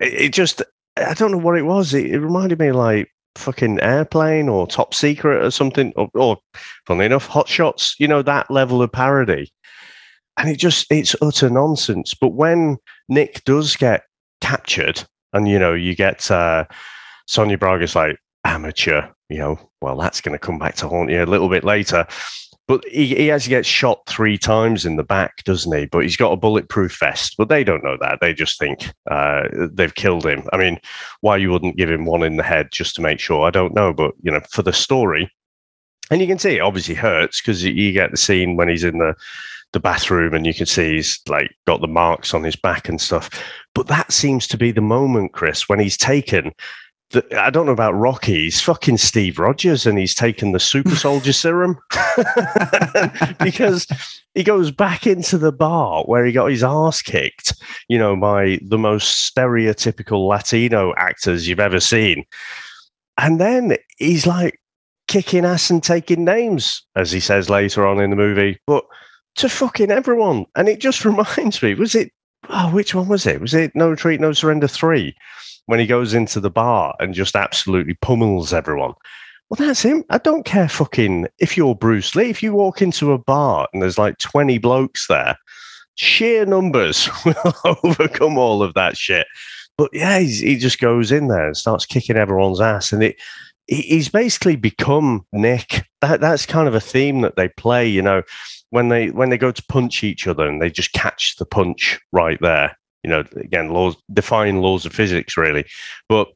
[0.00, 0.62] it, it just
[0.96, 1.94] I don't know what it was.
[1.94, 6.38] It, it reminded me like fucking airplane or top secret or something, or, or
[6.86, 9.52] funnily enough, hot shots, you know, that level of parody.
[10.36, 12.14] And it just, it's utter nonsense.
[12.14, 14.02] But when Nick does get
[14.40, 16.66] captured and, you know, you get uh,
[17.26, 21.22] Sonia Braga's like, amateur, you know, well, that's going to come back to haunt you
[21.22, 22.06] a little bit later.
[22.68, 25.86] But he, he actually gets shot three times in the back, doesn't he?
[25.86, 27.34] But he's got a bulletproof vest.
[27.36, 28.18] But they don't know that.
[28.20, 30.48] They just think uh, they've killed him.
[30.52, 30.78] I mean,
[31.22, 33.74] why you wouldn't give him one in the head just to make sure, I don't
[33.74, 33.92] know.
[33.92, 35.30] But, you know, for the story,
[36.10, 38.98] and you can see it obviously hurts because you get the scene when he's in
[38.98, 39.14] the
[39.72, 43.00] the bathroom and you can see he's like got the marks on his back and
[43.00, 43.30] stuff.
[43.74, 46.52] But that seems to be the moment, Chris, when he's taken
[47.36, 48.44] I don't know about Rocky.
[48.44, 51.78] He's fucking Steve Rogers, and he's taken the super soldier serum
[53.40, 53.86] because
[54.34, 57.54] he goes back into the bar where he got his ass kicked.
[57.88, 62.24] You know, by the most stereotypical Latino actors you've ever seen,
[63.18, 64.58] and then he's like
[65.08, 68.84] kicking ass and taking names, as he says later on in the movie, but
[69.36, 70.46] to fucking everyone.
[70.56, 72.10] And it just reminds me, was it?
[72.52, 73.40] Oh, which one was it?
[73.40, 75.16] Was it No Retreat, No Surrender three?
[75.66, 78.94] when he goes into the bar and just absolutely pummels everyone.
[79.48, 80.04] Well, that's him.
[80.10, 82.30] I don't care fucking if you're Bruce Lee.
[82.30, 85.36] If you walk into a bar and there's like 20 blokes there,
[85.94, 89.26] sheer numbers will overcome all of that shit.
[89.76, 92.92] But yeah, he just goes in there and starts kicking everyone's ass.
[92.92, 93.16] And it,
[93.66, 95.86] he's basically become Nick.
[96.00, 98.22] That that's kind of a theme that they play, you know,
[98.72, 101.98] when they when they go to punch each other and they just catch the punch
[102.12, 105.64] right there you know, again, laws define laws of physics, really.
[106.08, 106.28] But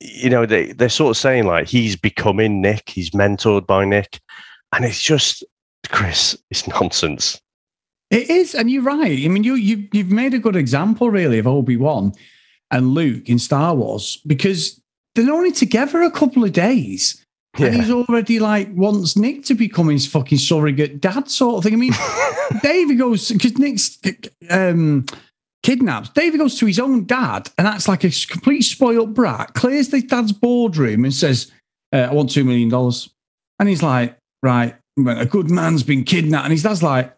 [0.00, 4.20] you know, they they're sort of saying like he's becoming Nick, he's mentored by Nick,
[4.72, 5.44] and it's just
[5.88, 7.40] Chris, it's nonsense.
[8.10, 9.24] It is, and you're right.
[9.24, 12.12] I mean, you you you've made a good example, really, of Obi Wan
[12.70, 14.80] and Luke in Star Wars because
[15.14, 17.21] they're only together a couple of days.
[17.58, 17.66] Yeah.
[17.66, 21.74] And he's already like wants Nick to become his fucking surrogate dad, sort of thing.
[21.74, 21.92] I mean,
[22.62, 23.98] David goes because Nick's
[24.48, 25.04] um,
[25.62, 26.08] kidnaps.
[26.10, 30.00] David goes to his own dad and acts like a complete spoiled brat, clears the
[30.00, 31.52] dad's boardroom and says,
[31.92, 32.72] uh, I want $2 million.
[33.58, 34.74] And he's like, right,
[35.06, 36.44] a good man's been kidnapped.
[36.44, 37.14] And his dad's like,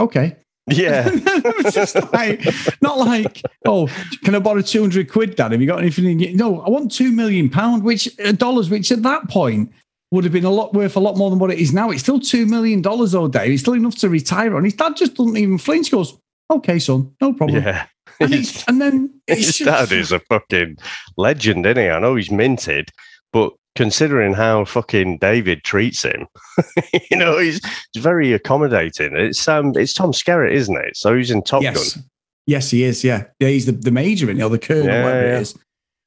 [0.00, 0.36] okay.
[0.68, 1.10] Yeah.
[1.70, 2.44] just like,
[2.80, 3.88] not like, oh,
[4.24, 5.52] can I borrow 200 quid, dad?
[5.52, 6.36] Have you got anything?
[6.36, 9.72] No, I want 2 million pound, which uh, dollars, which at that point
[10.12, 11.90] would have been a lot worth a lot more than what it is now.
[11.90, 13.52] It's still $2 million all day.
[13.52, 14.64] It's still enough to retire on.
[14.64, 16.16] His dad just doesn't even flinch, He goes,
[16.50, 17.62] okay, son, no problem.
[17.62, 17.86] Yeah.
[18.20, 20.76] And, and then his dad is a fucking
[21.16, 21.88] legend, isn't he?
[21.88, 22.90] I know he's minted,
[23.32, 26.26] but considering how fucking David treats him,
[27.10, 27.60] you know, he's,
[27.92, 29.16] he's very accommodating.
[29.16, 30.96] It's um, it's Tom Skerritt, isn't it?
[30.96, 31.94] So he's in Top yes.
[31.94, 32.04] Gun.
[32.46, 33.04] Yes, he is.
[33.04, 35.36] Yeah, yeah, he's the, the major in it, or the colonel, Yeah, whatever yeah.
[35.36, 35.58] it is.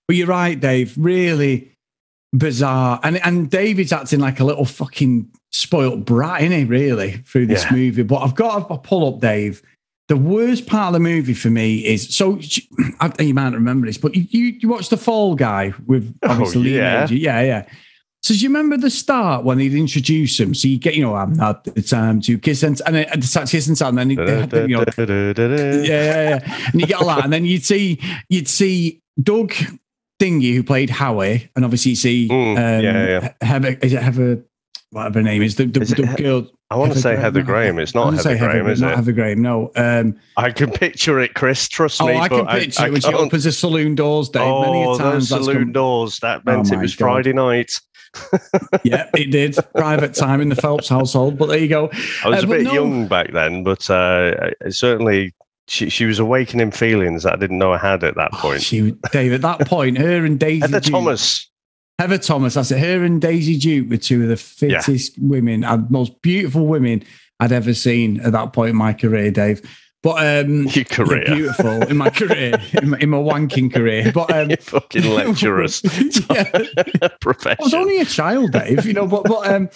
[0.08, 0.94] But you're right, Dave.
[0.98, 1.72] Really
[2.34, 6.64] bizarre, and and David's acting like a little fucking spoilt brat, isn't he?
[6.66, 7.74] Really through this Yeah.
[7.78, 8.04] movie.
[8.04, 9.62] But I've got to pull up, Dave.
[10.08, 12.40] The worst part of the movie for me is so
[13.00, 16.76] I you might remember this, but you you, you watched the Fall Guy with obviously
[16.76, 17.08] Oh, yeah.
[17.10, 17.66] Yeah, yeah.
[18.22, 20.56] So do you remember the start when he'd introduce him?
[20.56, 23.30] So you get, you know, I'm not the time to kiss and and then it's
[23.30, 24.84] starts kissing and then he, they had the, you know,
[25.84, 26.68] yeah, yeah, yeah.
[26.72, 29.54] And you get all that, and then you'd see you'd see Doug
[30.18, 33.34] Dingy who played Howie, and obviously you see Mm, um, yeah, yeah.
[33.48, 34.44] Heather, is it Heather,
[34.96, 36.48] whatever her name is, the, the, Is the He- girl.
[36.72, 37.78] I want to say Heather Graham.
[37.78, 38.96] It's not Heather Graham, is not it?
[38.96, 39.72] Heather Graham, no.
[39.76, 41.68] Um, I can picture it, Chris.
[41.68, 42.16] Trust oh, me.
[42.18, 44.42] I can but picture I, it when she opens the saloon doors, Dave.
[44.44, 46.18] Oh, Many a times those saloon come- doors.
[46.20, 47.06] That meant Oh it was God.
[47.06, 47.72] Friday night.
[48.84, 49.58] yeah, it did.
[49.76, 51.90] Private time in the Phelps household, but there you go.
[52.24, 54.32] I was Uh, a bit no- young back then, but uh,
[54.70, 55.36] certainly
[55.68, 58.62] she, she was awakening feelings that I didn't know I had at that point.
[58.64, 61.50] She, Dave, at that point, her and Daisy Heather Duke- Thomas.
[62.00, 62.80] Heather Thomas, that's it.
[62.80, 67.04] Her and Daisy Duke were two of the fittest women and most beautiful women
[67.40, 69.62] I'd ever seen at that point in my career, Dave.
[70.04, 71.24] But um, Your career.
[71.28, 74.12] yeah, beautiful in my career, in my, in my wanking career.
[74.14, 75.82] But um, You fucking lecturers.
[76.30, 77.58] yeah, Profession.
[77.60, 78.86] I was only a child, Dave.
[78.86, 79.68] You know, but but um,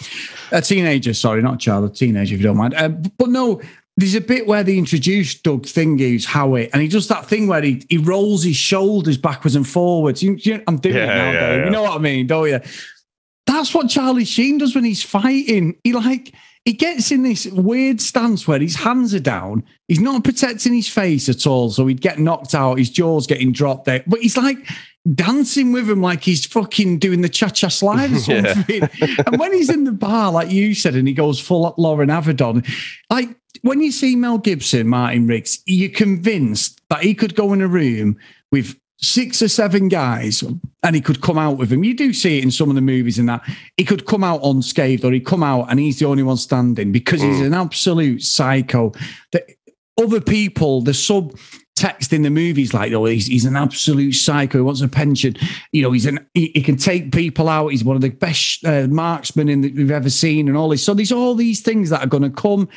[0.51, 1.15] a teenager.
[1.15, 2.75] Sorry, not a child, a teenager, if you don't mind.
[2.75, 3.59] Uh, but no,
[3.99, 7.61] there's a bit where they introduce Doug Thingy's Howie, and he does that thing where
[7.61, 10.21] he he rolls his shoulders backwards and forwards.
[10.23, 11.65] You, you- I'm doing it now, yeah, yeah.
[11.65, 12.59] You know what I mean, don't you?
[13.45, 15.75] That's what Charlie Sheen does when he's fighting.
[15.83, 16.33] He like
[16.65, 19.63] he gets in this weird stance where his hands are down.
[19.87, 22.77] He's not protecting his face at all, so he'd get knocked out.
[22.77, 24.57] His jaw's getting dropped there, but he's like
[25.15, 28.53] dancing with him like he's fucking doing the cha cha slide or Yeah.
[28.53, 28.83] something.
[29.25, 32.09] and when he's in the bar, like you said, and he goes full up Loren
[32.09, 32.67] Avedon,
[33.09, 33.29] like
[33.61, 37.67] when you see Mel Gibson, Martin Riggs, you're convinced that he could go in a
[37.67, 38.17] room
[38.51, 40.43] with six or seven guys
[40.83, 41.83] and he could come out with them.
[41.83, 43.41] You do see it in some of the movies and that
[43.77, 46.91] he could come out unscathed or he'd come out and he's the only one standing
[46.91, 48.91] because he's an absolute psycho.
[49.31, 49.45] That
[49.97, 51.37] other people, the sub
[51.75, 54.57] text in the movies like, oh, he's, he's an absolute psycho.
[54.57, 55.35] He wants a pension.
[55.71, 57.69] You know, he's an he, he can take people out.
[57.69, 60.83] He's one of the best uh, marksmen in that we've ever seen, and all this.
[60.83, 62.67] So there's all these things that are going to come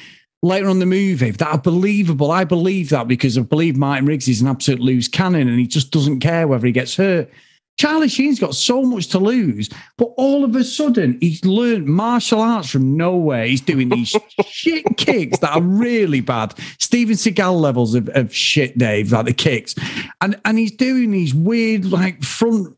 [0.42, 2.30] later on in the movie that are believable.
[2.30, 5.66] I believe that because I believe Martin Riggs is an absolute loose cannon, and he
[5.66, 7.30] just doesn't care whether he gets hurt.
[7.78, 12.40] Charlie Sheen's got so much to lose, but all of a sudden he's learned martial
[12.40, 13.46] arts from nowhere.
[13.46, 14.14] He's doing these
[14.46, 16.54] shit kicks that are really bad.
[16.78, 19.74] Steven Seagal levels of, of shit, Dave, like the kicks.
[20.20, 22.76] And and he's doing these weird like front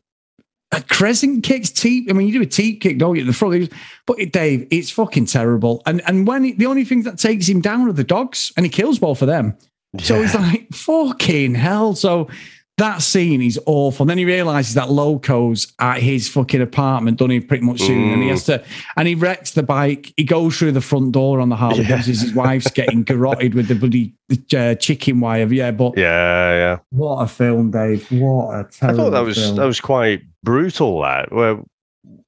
[0.71, 2.09] uh, crescent kicks, teep.
[2.09, 3.71] I mean, you do a teep kick, don't you, at the front?
[4.05, 5.81] But it, Dave, it's fucking terrible.
[5.85, 8.65] And and when he, the only thing that takes him down are the dogs, and
[8.65, 9.57] he kills both of them.
[9.99, 11.95] So he's like, fucking hell.
[11.95, 12.27] So
[12.77, 14.03] that scene is awful.
[14.03, 18.11] And then he realizes that Loco's at his fucking apartment, done it pretty much soon.
[18.11, 18.63] And he has to,
[18.97, 20.13] and he wrecks the bike.
[20.17, 21.97] He goes through the front door on the Harley Yeah.
[21.97, 22.27] Davidson.
[22.27, 24.13] His wife's getting garroted with the bloody
[24.53, 25.47] uh, chicken wire.
[25.53, 26.79] Yeah, but Yeah, yeah.
[26.89, 28.11] what a film, Dave.
[28.11, 29.55] What a I thought that was film.
[29.55, 31.01] that was quite brutal.
[31.01, 31.61] That where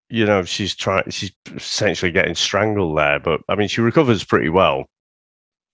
[0.09, 3.19] you know she's trying, she's essentially getting strangled there.
[3.19, 4.85] But I mean, she recovers pretty well.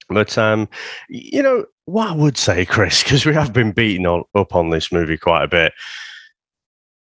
[0.09, 0.67] But um,
[1.09, 4.69] you know what I would say, Chris, because we have been beating on, up on
[4.69, 5.73] this movie quite a bit.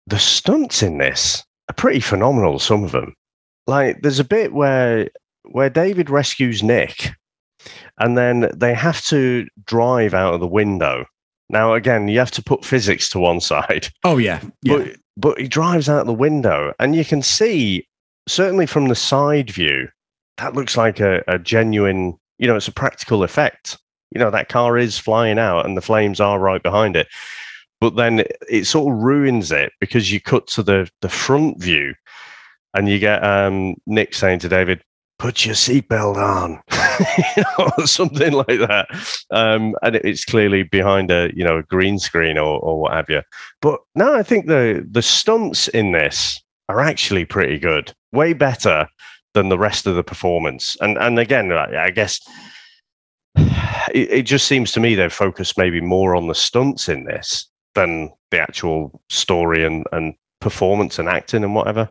[0.08, 2.60] The stunts in this are pretty phenomenal.
[2.60, 3.14] Some of them,
[3.66, 5.10] like there's a bit where
[5.44, 7.12] where David rescues Nick,
[8.00, 11.06] and then they have to drive out of the window.
[11.50, 14.42] Now, again, you have to put physics to one side, oh, yeah.
[14.62, 14.78] Yeah.
[14.78, 17.88] but but he drives out the window, and you can see
[18.28, 19.88] certainly from the side view
[20.38, 22.18] that looks like a, a genuine.
[22.40, 23.78] You know, it's a practical effect.
[24.18, 27.08] You know, that car is flying out, and the flames are right behind it.
[27.80, 31.62] But then it, it sort of ruins it because you cut to the the front
[31.62, 31.94] view,
[32.74, 34.82] and you get um, Nick saying to David,
[35.20, 36.60] "Put your seatbelt on,"
[37.38, 38.88] you know, or something like that.
[39.30, 42.94] Um, and it, it's clearly behind a you know a green screen or, or what
[42.94, 43.22] have you.
[43.62, 48.88] But no, I think the the stunts in this are actually pretty good, way better
[49.36, 50.76] than the rest of the performance.
[50.82, 52.20] And and again, I, I guess
[53.94, 57.48] it, it just seems to me they're focused maybe more on the stunts in this
[57.76, 61.90] than the actual story and and performance and acting and whatever.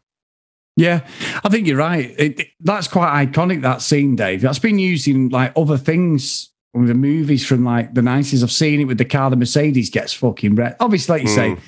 [0.77, 1.07] Yeah,
[1.43, 2.15] I think you're right.
[2.19, 3.63] It, it- that's quite iconic.
[3.63, 4.43] That scene, Dave.
[4.43, 8.43] That's been used in like other things, with the movies from like the nineties.
[8.43, 9.31] I've seen it with the car.
[9.31, 10.77] The Mercedes gets fucking red.
[10.81, 11.61] Obviously, like you say, Mm.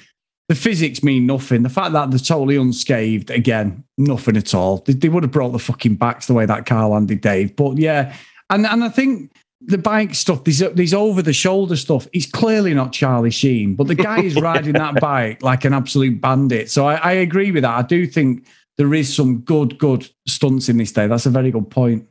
[0.48, 1.62] the physics mean nothing.
[1.62, 4.78] The fact that they're totally unscathed, again, nothing at all.
[4.78, 7.56] They, they would have brought the fucking backs the way that car landed, Dave.
[7.56, 8.14] But yeah,
[8.50, 12.74] and and I think the bike stuff, these these over the shoulder stuff, is clearly
[12.74, 16.70] not Charlie Sheen, but the guy is riding that bike like an absolute bandit.
[16.70, 17.76] So I, I agree with that.
[17.76, 21.08] I do think there is some good, good stunts in this day.
[21.08, 22.06] That's a very good point.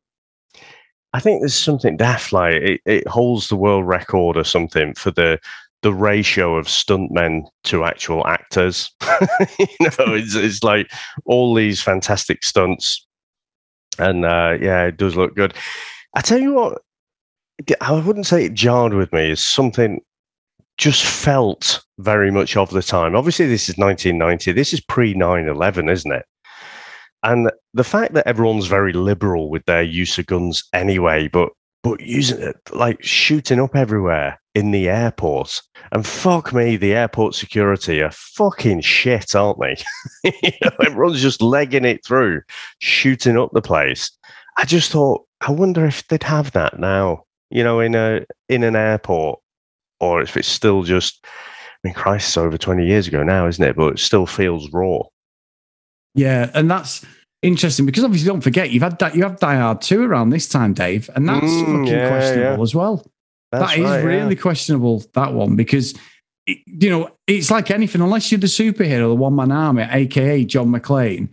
[1.14, 5.12] I think there's something daft like it, it holds the world record or something for
[5.12, 5.40] the
[5.84, 8.92] the ratio of stuntmen to actual actors.
[9.60, 10.92] you know, it's, it's like
[11.26, 13.06] all these fantastic stunts,
[13.98, 15.54] and uh, yeah, it does look good.
[16.14, 16.82] I tell you what,
[17.82, 19.32] I wouldn't say it jarred with me.
[19.32, 20.02] It's something
[20.78, 23.16] just felt very much of the time.
[23.16, 24.52] Obviously, this is 1990.
[24.52, 26.26] This is pre 9 11, isn't it?
[27.24, 31.50] And the fact that everyone's very liberal with their use of guns anyway, but
[31.84, 35.62] but using it like shooting up everywhere in the airport.
[35.92, 39.78] And fuck me, the airport security are fucking shit, aren't they?
[40.44, 42.42] You know, everyone's just legging it through,
[42.80, 44.12] shooting up the place.
[44.58, 48.64] I just thought, I wonder if they'd have that now, you know, in a in
[48.64, 49.40] an airport,
[50.00, 53.64] or if it's still just I mean, Christ, it's over 20 years ago now, isn't
[53.64, 53.76] it?
[53.76, 55.00] But it still feels raw.
[56.16, 57.06] Yeah, and that's
[57.44, 60.48] interesting because obviously don't forget you've had that you have Die Hard two around this
[60.48, 62.64] time, Dave, and that's Mm, fucking yeah, questionable yeah.
[62.64, 63.06] as well.
[63.52, 64.06] That's That is right, yeah.
[64.06, 65.94] really questionable that one because
[66.48, 70.44] it- you know it's like anything unless you're the superhero, the one man army, aka
[70.46, 71.30] John McClane.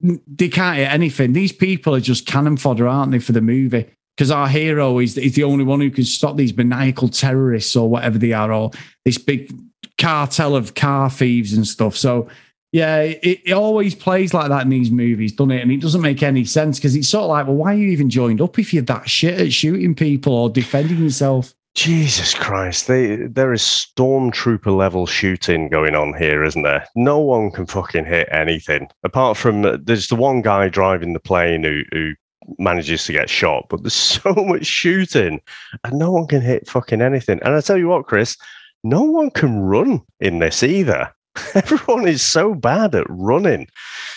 [0.00, 1.32] They can't hit anything.
[1.32, 3.86] These people are just cannon fodder, aren't they, for the movie?
[4.16, 8.16] Because our hero is, the only one who can stop these maniacal terrorists or whatever
[8.16, 8.70] they are, or
[9.04, 9.52] this big
[9.98, 11.96] cartel of car thieves and stuff.
[11.96, 12.28] So
[12.72, 15.62] yeah, it, it always plays like that in these movies, doesn't it?
[15.62, 17.88] And it doesn't make any sense because it's sort of like, well, why are you
[17.88, 21.54] even joined up if you're that shit at shooting people or defending yourself?
[21.74, 26.86] Jesus Christ, they, there is stormtrooper level shooting going on here, isn't there?
[26.96, 31.20] No one can fucking hit anything apart from uh, there's the one guy driving the
[31.20, 32.12] plane who, who
[32.58, 35.40] manages to get shot, but there's so much shooting
[35.84, 37.40] and no one can hit fucking anything.
[37.44, 38.36] And I tell you what, Chris,
[38.84, 41.12] no one can run in this either.
[41.54, 43.68] Everyone is so bad at running.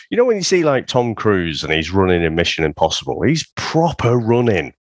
[0.09, 3.47] You know, when you see like Tom Cruise and he's running in Mission Impossible, he's
[3.55, 4.73] proper running.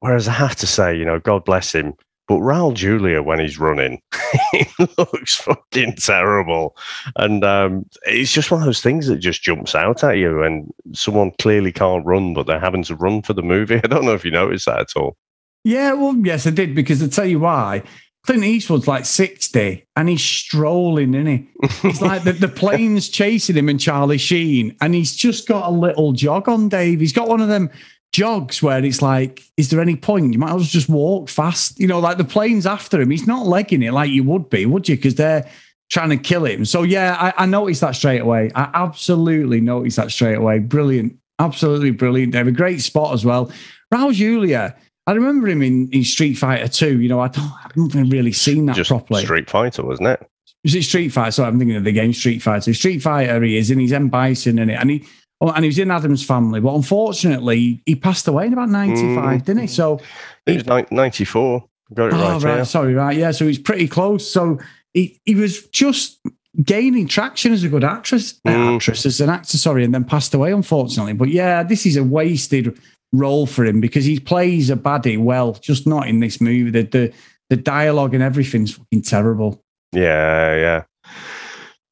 [0.00, 1.94] Whereas I have to say, you know, God bless him,
[2.30, 4.00] but Raul Julia, when he's running,
[4.52, 4.64] he
[4.96, 6.76] looks fucking terrible.
[7.16, 10.40] And um, it's just one of those things that just jumps out at you.
[10.44, 13.80] And someone clearly can't run, but they're having to run for the movie.
[13.84, 15.16] I don't know if you noticed that at all.
[15.64, 17.82] Yeah, well, yes, I did because I tell you why.
[18.24, 21.48] Clint Eastwood's like 60 and he's strolling, isn't he?
[21.82, 25.74] It's like the, the plane's chasing him and Charlie Sheen, and he's just got a
[25.74, 27.00] little jog on, Dave.
[27.00, 27.70] He's got one of them
[28.12, 30.32] jogs where it's like, is there any point?
[30.32, 31.78] You might as well just walk fast.
[31.78, 33.10] You know, like the plane's after him.
[33.10, 34.96] He's not legging it like you would be, would you?
[34.96, 35.48] Because they're
[35.90, 36.64] trying to kill him.
[36.64, 38.50] So, yeah, I, I noticed that straight away.
[38.54, 40.58] I absolutely noticed that straight away.
[40.58, 41.16] Brilliant.
[41.38, 43.50] Absolutely brilliant, They have A great spot as well.
[43.92, 44.76] Raul Julia.
[45.06, 47.00] I remember him in, in Street Fighter 2.
[47.00, 49.22] You know, I don't, I haven't really seen that Just properly.
[49.22, 50.30] Street Fighter, wasn't it?
[50.62, 51.30] Is it Street Fighter?
[51.30, 52.74] Sorry, I'm thinking of the game Street Fighter.
[52.74, 55.06] Street Fighter, he is, and he's M Bison in it, and he
[55.48, 56.60] and he was in Addams family.
[56.60, 59.66] But unfortunately, he passed away in about 95, didn't he?
[59.66, 60.00] So
[60.46, 61.64] he was 94.
[61.94, 62.42] Got it Oh, right.
[62.58, 62.66] right.
[62.66, 63.16] Sorry, right.
[63.16, 63.30] Yeah.
[63.32, 64.30] So he's pretty close.
[64.30, 64.58] So
[64.94, 66.20] he, he was just
[66.64, 68.74] gaining traction as a good actress, uh, Mm.
[68.76, 71.14] actress, as an actor, sorry, and then passed away, unfortunately.
[71.14, 72.78] But yeah, this is a wasted
[73.12, 76.70] role for him because he plays a baddie well, just not in this movie.
[76.70, 77.12] The the,
[77.48, 79.60] the dialogue and everything's fucking terrible.
[79.92, 80.82] Yeah, yeah.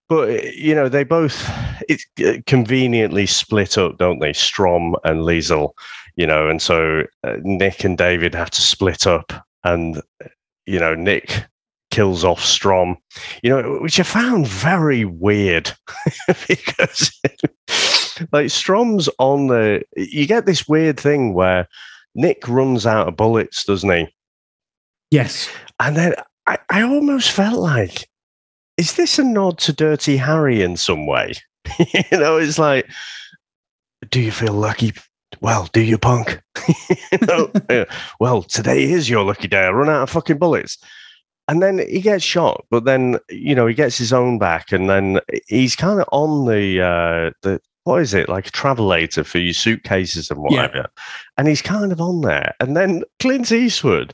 [0.08, 1.48] But you know, they both
[1.88, 4.32] it's uh, conveniently split up, don't they?
[4.32, 5.72] Strom and Liesl,
[6.16, 9.32] you know, and so uh, Nick and David have to split up,
[9.64, 10.28] and uh,
[10.66, 11.44] you know, Nick
[11.90, 12.96] kills off Strom,
[13.42, 15.72] you know, which I found very weird
[16.48, 17.10] because
[18.32, 19.82] like Strom's on the.
[19.96, 21.68] You get this weird thing where
[22.14, 24.08] Nick runs out of bullets, doesn't he?
[25.10, 25.48] Yes.
[25.80, 26.14] And then
[26.46, 28.08] I, I almost felt like,
[28.78, 31.34] is this a nod to Dirty Harry in some way?
[31.78, 32.88] you know, it's like,
[34.10, 34.92] do you feel lucky?
[35.40, 36.40] Well, do you, punk?
[37.12, 37.84] you know, yeah.
[38.20, 39.66] well, today is your lucky day.
[39.66, 40.78] I run out of fucking bullets.
[41.48, 44.90] And then he gets shot, but then you know he gets his own back, and
[44.90, 49.38] then he's kind of on the uh, the what is it like a travelator for
[49.38, 50.64] your suitcases and Yeah.
[50.64, 50.88] whatever,
[51.38, 54.12] and he's kind of on there, and then Clint Eastwood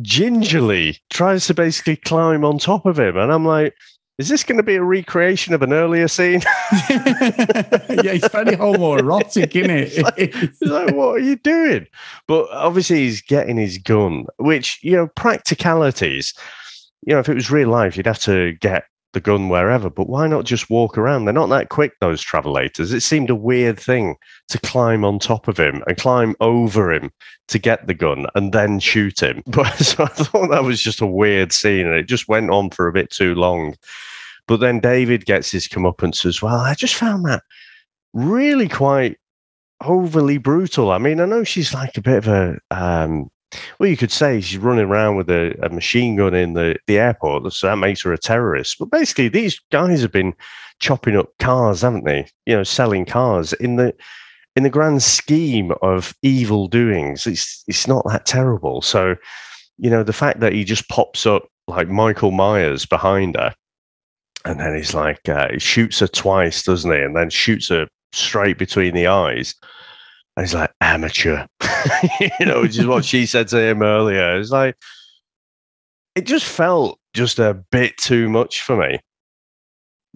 [0.00, 3.74] gingerly tries to basically climb on top of him, and I'm like,
[4.18, 6.42] is this going to be a recreation of an earlier scene?
[6.90, 9.92] yeah, he's very homoerotic, isn't it?
[10.16, 11.86] It's like, what are you doing?
[12.28, 16.34] But obviously, he's getting his gun, which, you know, practicalities,
[17.06, 20.08] you know, if it was real life, you'd have to get the gun wherever, but
[20.08, 21.24] why not just walk around?
[21.24, 22.92] They're not that quick, those travelators.
[22.92, 24.16] It seemed a weird thing
[24.48, 27.10] to climb on top of him and climb over him
[27.48, 29.42] to get the gun and then shoot him.
[29.52, 32.70] But so I thought that was just a weird scene and it just went on
[32.70, 33.74] for a bit too long.
[34.46, 36.56] But then David gets his comeuppance as well.
[36.56, 37.42] I just found that
[38.12, 39.18] really quite
[39.84, 40.90] overly brutal.
[40.90, 43.30] I mean, I know she's like a bit of a um
[43.78, 46.98] well, you could say she's running around with a, a machine gun in the, the
[46.98, 48.78] airport, so that makes her a terrorist.
[48.78, 50.34] But basically, these guys have been
[50.80, 52.26] chopping up cars, haven't they?
[52.46, 53.94] You know, selling cars in the
[54.56, 57.26] in the grand scheme of evil doings.
[57.26, 58.82] It's it's not that terrible.
[58.82, 59.16] So,
[59.78, 63.54] you know, the fact that he just pops up like Michael Myers behind her,
[64.44, 66.98] and then he's like, uh, he shoots her twice, doesn't he?
[66.98, 69.54] And then shoots her straight between the eyes.
[70.36, 71.46] And he's like, amateur,
[72.40, 74.38] you know, which is what she said to him earlier.
[74.38, 74.76] It's like,
[76.14, 78.98] it just felt just a bit too much for me.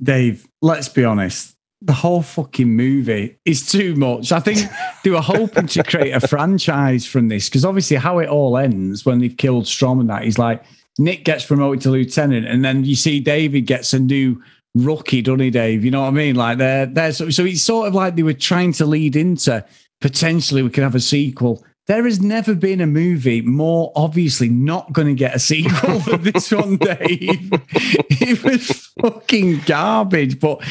[0.02, 1.54] Dave, let's be honest.
[1.82, 4.32] The whole fucking movie is too much.
[4.32, 4.60] I think
[5.04, 9.04] they were hoping to create a franchise from this because obviously, how it all ends
[9.04, 10.64] when they've killed Strom and that, he's like
[10.98, 14.42] Nick gets promoted to lieutenant, and then you see David gets a new
[14.74, 15.84] rookie, doesn't he, Dave?
[15.84, 16.34] You know what I mean?
[16.34, 19.64] Like they're they're so, so it's sort of like they were trying to lead into
[20.00, 21.64] potentially we could have a sequel.
[21.86, 26.22] There has never been a movie more obviously not going to get a sequel than
[26.22, 27.48] this one, Dave.
[27.52, 30.40] it was fucking garbage.
[30.40, 30.62] But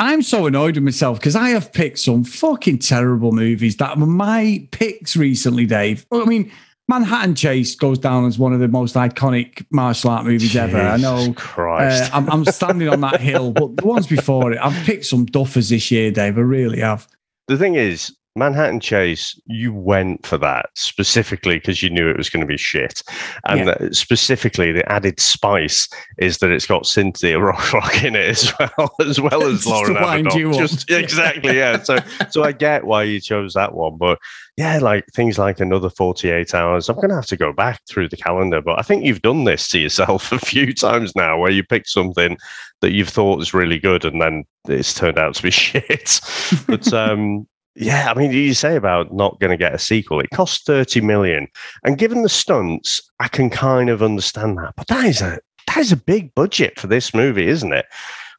[0.00, 4.06] I'm so annoyed with myself because I have picked some fucking terrible movies that were
[4.06, 6.04] my picks recently, Dave.
[6.10, 6.50] I mean,
[6.88, 10.78] Manhattan Chase goes down as one of the most iconic martial art movies ever.
[10.78, 11.32] I know.
[11.36, 12.12] Christ.
[12.12, 15.26] Uh, I'm, I'm standing on that hill, but the ones before it, I've picked some
[15.26, 16.38] duffers this year, Dave.
[16.38, 17.06] I really have.
[17.48, 22.28] the thing is, Manhattan Chase, you went for that specifically because you knew it was
[22.30, 23.02] going to be shit.
[23.48, 23.88] And Yeah.
[23.92, 29.20] specifically, the added spice is that it's got Cynthia Rothrock in it as well, as
[29.20, 30.52] well as Just Loren wind you Avedon.
[30.54, 30.58] up.
[30.60, 31.82] Just exactly, yeah.
[31.82, 31.98] So,
[32.30, 34.18] so I get why you chose that one, but
[34.56, 36.88] yeah, like things like another forty-eight hours.
[36.88, 39.44] I'm going to have to go back through the calendar, but I think you've done
[39.44, 42.38] this to yourself a few times now, where you picked something
[42.80, 46.20] that you've thought was really good, and then it's turned out to be shit.
[46.66, 47.46] but um,
[47.76, 50.20] yeah, I mean, you say about not going to get a sequel.
[50.20, 51.46] It cost thirty million,
[51.84, 54.74] and given the stunts, I can kind of understand that.
[54.76, 57.84] But that is a that is a big budget for this movie, isn't it?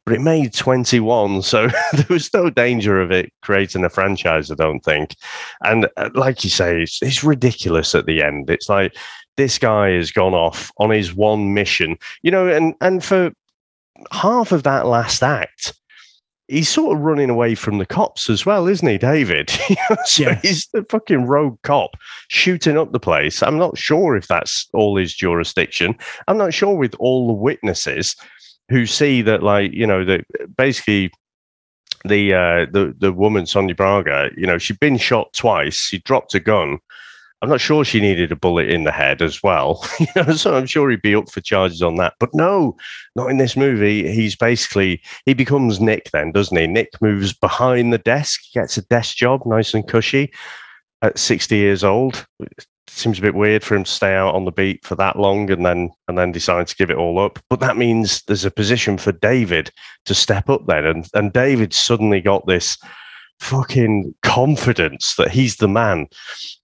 [0.04, 4.50] But it made twenty one, so there was no danger of it creating a franchise.
[4.50, 5.14] I don't think.
[5.62, 8.50] And uh, like you say, it's, it's ridiculous at the end.
[8.50, 8.96] It's like
[9.36, 13.30] this guy has gone off on his one mission, you know, and and for
[14.10, 15.74] half of that last act
[16.48, 19.50] he's sort of running away from the cops as well, isn't he, David?
[20.04, 20.40] so Yeah.
[20.42, 21.90] he's the fucking rogue cop
[22.28, 23.42] shooting up the place.
[23.42, 25.94] I'm not sure if that's all his jurisdiction.
[26.26, 28.16] I'm not sure with all the witnesses
[28.70, 30.24] who see that, like, you know, that
[30.56, 31.10] basically
[32.04, 36.34] the uh the the woman Sonia Braga, you know, she'd been shot twice, she dropped
[36.34, 36.78] a gun.
[37.40, 39.86] I'm not sure she needed a bullet in the head as well.
[40.00, 42.14] you know, so I'm sure he'd be up for charges on that.
[42.18, 42.76] But no,
[43.14, 44.12] not in this movie.
[44.12, 46.66] He's basically he becomes Nick then, doesn't he?
[46.66, 50.32] Nick moves behind the desk, gets a desk job, nice and cushy,
[51.02, 52.26] at 60 years old.
[52.40, 55.16] It seems a bit weird for him to stay out on the beat for that
[55.16, 57.38] long and then and then decide to give it all up.
[57.48, 59.70] But that means there's a position for David
[60.06, 60.84] to step up then.
[60.84, 62.78] And and David suddenly got this
[63.40, 66.08] fucking confidence that he's the man.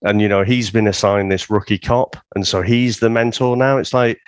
[0.02, 3.78] And you know, he's been assigned this rookie cop, and so he's the mentor now.
[3.78, 4.20] It's like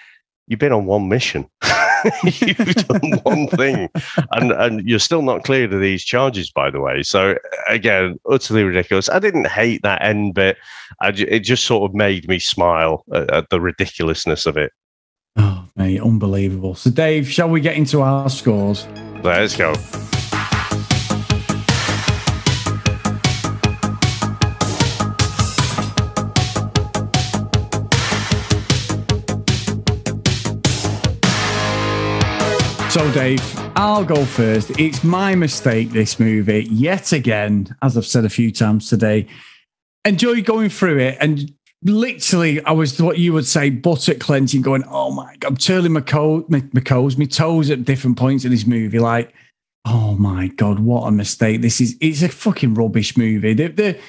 [0.47, 1.49] you've been on one mission.
[2.23, 3.89] You've done one thing,
[4.33, 7.03] and and you're still not cleared of these charges, by the way.
[7.03, 7.37] So
[7.69, 9.09] again, utterly ridiculous.
[9.09, 10.57] I didn't hate that end bit.
[11.01, 14.73] I it just sort of made me smile at, at the ridiculousness of it.
[15.37, 16.75] Oh, mate, unbelievable.
[16.75, 18.87] So, Dave, shall we get into our scores?
[19.23, 19.75] Let's go.
[32.97, 33.43] So, Dave,
[33.77, 34.71] I'll go first.
[34.81, 39.27] It's my mistake, this movie, yet again, as I've said a few times today.
[40.07, 41.19] Enjoy going through it.
[41.21, 45.57] And literally, I was what you would say, buttock clenching, going, oh my God, I'm
[45.59, 48.99] turning my, co- my, my, toes, my toes at different points in this movie.
[48.99, 49.35] Like,
[49.85, 51.61] oh my God, what a mistake.
[51.61, 53.53] This is, it's a fucking rubbish movie.
[53.53, 54.01] The, the,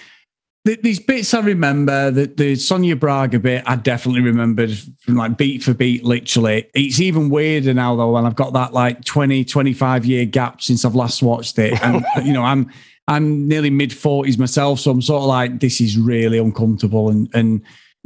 [0.75, 5.63] these bits I remember, the, the Sonia Braga bit, I definitely remembered from like beat
[5.63, 6.69] for beat, literally.
[6.73, 10.83] It's even weirder now, though, when I've got that like 20, 25 year gap since
[10.85, 11.81] I've last watched it.
[11.81, 12.71] And, you know, I'm,
[13.07, 14.79] I'm nearly mid 40s myself.
[14.79, 17.61] So I'm sort of like, this is really uncomfortable and, and,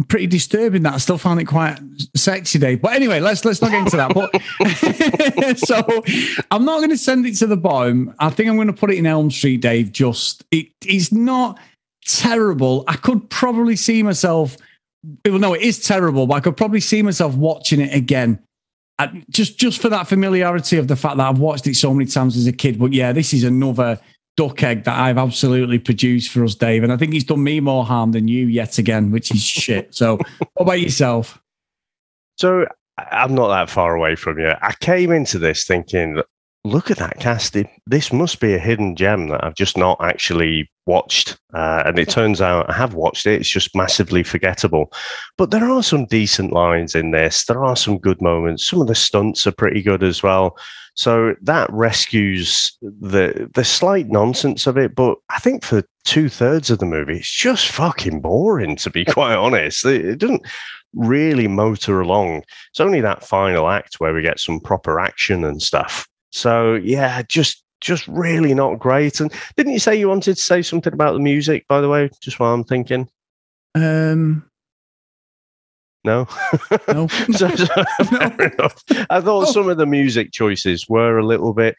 [0.07, 1.79] pretty disturbing that I still found it quite
[2.15, 2.81] sexy Dave.
[2.81, 4.13] But anyway, let's let's not get into that.
[4.15, 8.13] But so I'm not going to send it to the bottom.
[8.19, 9.91] I think I'm going to put it in Elm Street, Dave.
[9.91, 11.59] Just it is not
[12.05, 12.83] terrible.
[12.87, 14.57] I could probably see myself.
[15.25, 18.39] Well, no, it is terrible, but I could probably see myself watching it again.
[18.99, 22.05] I, just just for that familiarity of the fact that I've watched it so many
[22.05, 22.77] times as a kid.
[22.77, 23.99] But yeah, this is another
[24.37, 26.83] duck egg that I've absolutely produced for us, Dave.
[26.83, 29.93] And I think he's done me more harm than you yet again, which is shit.
[29.93, 31.41] So, what about yourself?
[32.37, 32.65] So
[32.97, 34.51] I'm not that far away from you.
[34.61, 36.21] I came into this thinking,
[36.63, 37.69] look at that casting.
[37.87, 41.37] This must be a hidden gem that I've just not actually watched.
[41.53, 43.41] Uh, and it turns out I have watched it.
[43.41, 44.91] It's just massively forgettable.
[45.37, 47.45] But there are some decent lines in this.
[47.45, 48.65] There are some good moments.
[48.65, 50.57] Some of the stunts are pretty good as well.
[50.93, 54.93] So that rescues the the slight nonsense of it.
[54.93, 59.05] But I think for two thirds of the movie, it's just fucking boring, to be
[59.17, 59.85] quite honest.
[59.85, 60.45] It, it doesn't
[60.93, 62.43] really motor along.
[62.69, 66.07] It's only that final act where we get some proper action and stuff.
[66.31, 69.19] So yeah, just just really not great.
[69.19, 72.09] And didn't you say you wanted to say something about the music, by the way?
[72.21, 73.09] Just while I'm thinking.
[73.75, 74.45] Um,
[76.03, 76.27] No.
[76.87, 77.07] no.
[77.31, 77.65] so, so,
[78.39, 78.83] enough.
[79.09, 79.51] I thought Oh.
[79.51, 81.75] some of the music choices were a little bit.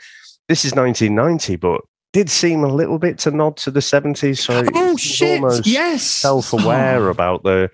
[0.49, 1.81] this is 1990, but
[2.13, 4.39] did seem a little bit to nod to the 70s.
[4.39, 5.41] So Oh shit!
[5.43, 7.11] almost Yes, self-aware Oh.
[7.11, 7.71] about the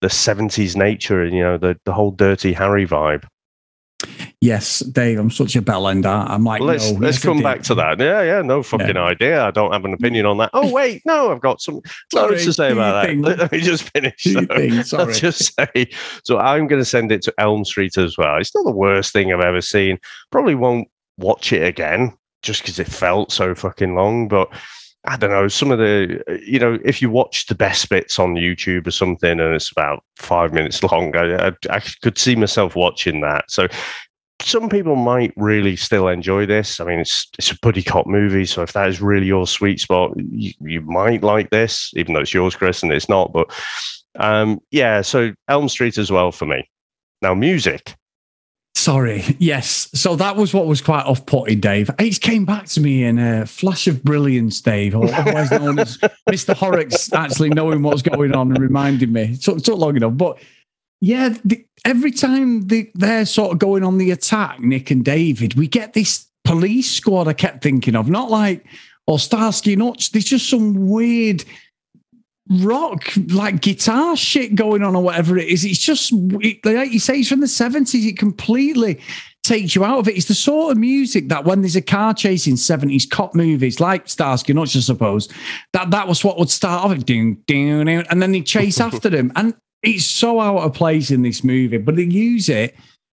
[0.00, 3.24] the 70s nature and you know the the whole dirty Harry vibe.
[4.42, 6.08] Yes, Dave, I'm such a bell ender.
[6.08, 8.00] I'm like, let's no, let's yes, come back to that.
[8.00, 9.44] Yeah, yeah, no fucking idea.
[9.44, 10.50] I don't have an opinion on that.
[10.52, 11.80] Oh wait, no, I've got some
[12.12, 13.16] Sorry, to say about that.
[13.38, 14.26] Let, me just finish.
[14.26, 14.42] Your
[14.82, 14.82] sorry.
[14.94, 15.88] I'll just say.
[16.24, 18.36] So I'm going to send it to Elm Street as well.
[18.38, 20.00] It's not the worst thing I've ever seen.
[20.32, 20.88] Probably won't
[21.18, 22.12] watch it again
[22.42, 24.26] just because it felt so fucking long.
[24.26, 24.48] But
[25.04, 25.46] I don't know.
[25.46, 29.38] Some of the, you know, if you watch the best bits on YouTube or something,
[29.38, 33.48] and it's about five minutes long, I, I, I could see myself watching that.
[33.48, 33.68] So
[34.42, 36.80] some people might really still enjoy this.
[36.80, 39.80] I mean, it's it's a buddy cop movie, so if that is really your sweet
[39.80, 43.32] spot, you, you might like this, even though it's yours, Chris, and it's not.
[43.32, 43.50] But
[44.18, 46.68] um, yeah, so Elm Street as well for me.
[47.20, 47.94] Now, music.
[48.74, 49.22] Sorry.
[49.38, 49.88] Yes.
[49.94, 51.88] So that was what was quite off putting, Dave.
[52.00, 55.98] It came back to me in a flash of brilliance, Dave, or otherwise known as
[56.28, 56.52] Mr.
[56.54, 59.34] Horrocks actually knowing what's going on and reminding me.
[59.34, 60.16] It took, took long enough.
[60.16, 60.38] But
[61.02, 65.54] yeah, the, every time they, they're sort of going on the attack, Nick and David,
[65.54, 68.64] we get this police squad I kept thinking of, not like,
[69.08, 70.12] or Starsky Hutch.
[70.12, 71.44] There's just some weird
[72.60, 75.64] rock like guitar shit going on or whatever it is.
[75.64, 78.06] It's just it, like you say, it's from the seventies.
[78.06, 79.00] It completely
[79.42, 80.16] takes you out of it.
[80.16, 83.80] It's the sort of music that when there's a car chase in seventies cop movies
[83.80, 85.28] like Starsky Hutch, I suppose
[85.72, 89.10] that that was what would start off ding ding, ding, and then they chase after
[89.10, 91.78] them, and it's so out of place in this movie.
[91.78, 92.74] But they use it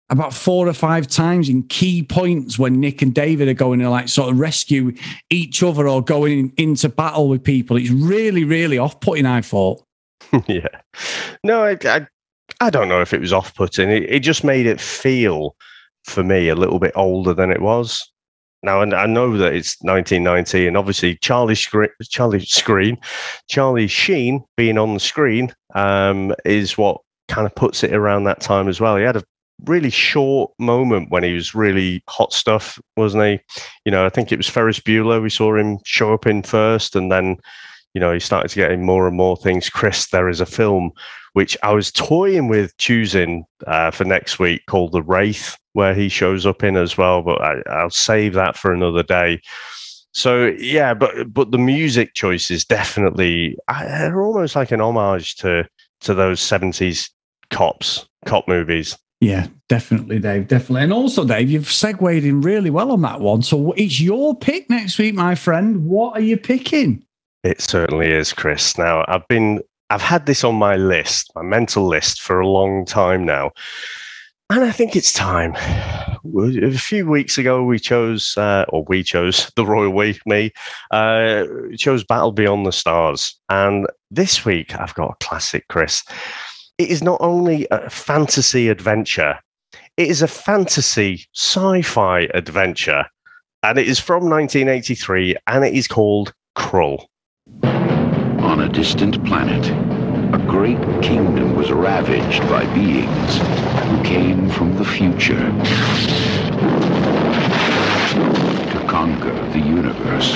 [0.10, 3.90] about four or five times in key points when Nick and David are going to
[3.90, 4.94] like sort of rescue
[5.30, 7.78] each other or going into battle with people.
[7.78, 9.84] It's really, really off putting, I thought.
[10.48, 10.68] yeah.
[11.44, 12.08] No, I, I,
[12.62, 13.90] I don't know if it was off putting.
[13.90, 15.56] It, it just made it feel
[16.06, 18.10] for me a little bit older than it was.
[18.64, 22.98] Now, and I know that it's 1990, and obviously Charlie Screen, Charlie Screen,
[23.48, 28.42] Charlie Sheen being on the screen um, is what kind of puts it around that
[28.42, 28.98] time as well.
[28.98, 29.24] He had a
[29.66, 33.62] really short moment when he was really hot stuff, wasn't he?
[33.86, 35.22] You know, I think it was Ferris Bueller.
[35.22, 37.38] We saw him show up in first, and then,
[37.94, 39.70] you know, he started to get in more and more things.
[39.70, 40.92] Chris, there is a film
[41.34, 46.10] which I was toying with choosing uh, for next week called The Wraith, where he
[46.10, 49.42] shows up in as well, but I, I'll save that for another day.
[50.18, 55.70] So yeah, but but the music choices definitely are almost like an homage to
[56.02, 57.12] to those seventies
[57.52, 58.98] cops cop movies.
[59.22, 60.48] Yeah, definitely, Dave.
[60.48, 60.82] Definitely.
[60.82, 63.44] And also, Dave, you've segued in really well on that one.
[63.44, 65.86] So it's your pick next week, my friend.
[65.86, 67.06] What are you picking?
[67.44, 68.76] It certainly is, Chris.
[68.76, 69.62] Now I've been
[69.92, 73.52] I've had this on my list, my mental list for a long time now.
[74.50, 75.56] And I think it's time.
[75.56, 80.54] A few weeks ago, we chose, uh, or we chose, the royal we, me,
[80.92, 81.44] uh,
[81.78, 83.38] chose Battle Beyond the Stars.
[83.50, 86.04] And this week, I've got a classic, Chris.
[86.78, 89.38] It is not only a fantasy adventure,
[89.98, 93.06] it is a fantasy sci fi adventure.
[93.64, 97.08] And it is from 1983, and it is called Krull.
[97.64, 99.66] On a distant planet,
[100.34, 103.38] a great kingdom was ravaged by beings
[103.88, 105.38] who came from the future
[108.72, 110.36] to conquer the universe.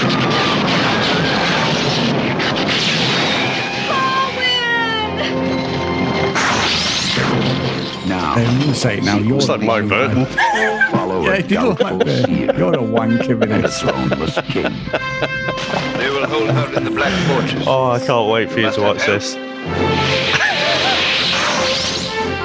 [8.12, 9.18] Now, I'm going to say it now.
[9.20, 10.26] You're Looks like my burden.
[10.92, 12.30] follow Yeah, it did look like that.
[12.58, 13.72] You're a wanker with the it.
[13.72, 14.74] throneless king.
[15.98, 17.64] They will hold out in the Black Fortress.
[17.66, 19.36] Oh, I can't wait for you to watch this.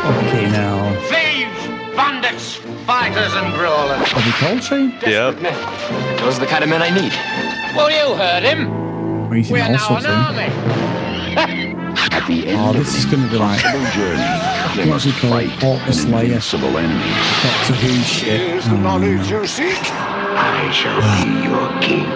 [0.06, 0.94] Okay, now.
[1.10, 2.54] Thieves, bandits,
[2.86, 4.12] fighters, and brawlers.
[4.12, 4.94] Bobby Coltrane?
[5.04, 5.32] Yeah.
[6.20, 7.12] Those are the kind of men I need.
[7.76, 9.32] Well, you heard him.
[9.32, 11.64] He's in We're now an army.
[12.12, 14.22] At the end Oh, of this is going to be like the journey,
[14.76, 15.32] they What's must it called?
[15.32, 16.24] fight Hawk the an Slayer.
[16.24, 17.10] invincible enemy.
[17.42, 18.62] Doctor Who shit.
[18.68, 19.06] Oh, no.
[19.06, 19.76] you seek?
[20.38, 22.06] I shall be your king.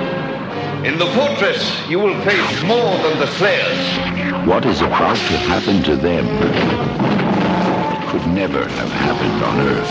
[0.84, 4.46] In the fortress, you will face more than the slayers.
[4.46, 6.26] What is about to happen to them
[8.10, 9.90] could never have happened on Earth.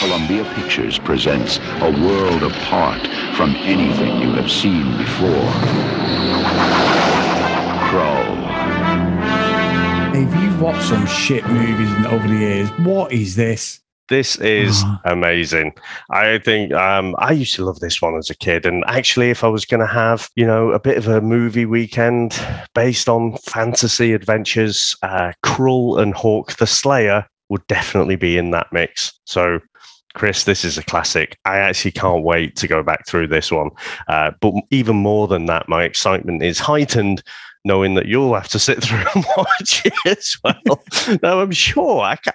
[0.00, 3.00] Columbia Pictures presents a world apart
[3.36, 5.50] from anything you have seen before.
[7.90, 8.52] Krull.
[10.12, 12.68] Dave, you've watched some shit movies over the years.
[12.80, 13.80] What is this?
[14.10, 15.00] This is Ah.
[15.06, 15.72] amazing.
[16.10, 18.66] I think um, I used to love this one as a kid.
[18.66, 21.64] And actually, if I was going to have, you know, a bit of a movie
[21.64, 22.38] weekend
[22.74, 28.66] based on fantasy adventures, uh, Krull and Hawk the Slayer would definitely be in that
[28.72, 29.12] mix.
[29.26, 29.60] So,
[30.14, 31.36] Chris, this is a classic.
[31.44, 33.70] I actually can't wait to go back through this one.
[34.08, 37.22] Uh, but even more than that, my excitement is heightened
[37.64, 40.82] knowing that you'll have to sit through and watch it as well.
[41.22, 42.32] now, I'm sure I can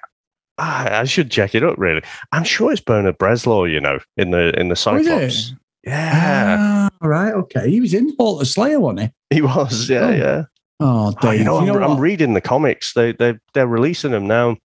[0.62, 1.78] I should check it up.
[1.78, 2.02] Really,
[2.34, 3.72] I'm sure it's Bernard Bresslaw.
[3.72, 5.54] You know, in the in the Oh, Cyclops.
[5.86, 7.34] Yeah, Ah, right.
[7.34, 7.70] Okay.
[7.72, 9.36] He was in Hawk the Slayer, wasn't he?
[9.38, 9.90] he was.
[9.90, 10.44] Yeah, Oh, yeah.
[10.82, 11.40] Oh, Oh, Dave.
[11.40, 12.94] you know, I'm, I'm reading the comics.
[12.94, 14.58] They they they're releasing them now.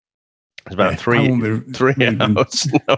[0.66, 2.20] It's about Yeah, three three reading.
[2.22, 2.66] hours.
[2.88, 2.96] No,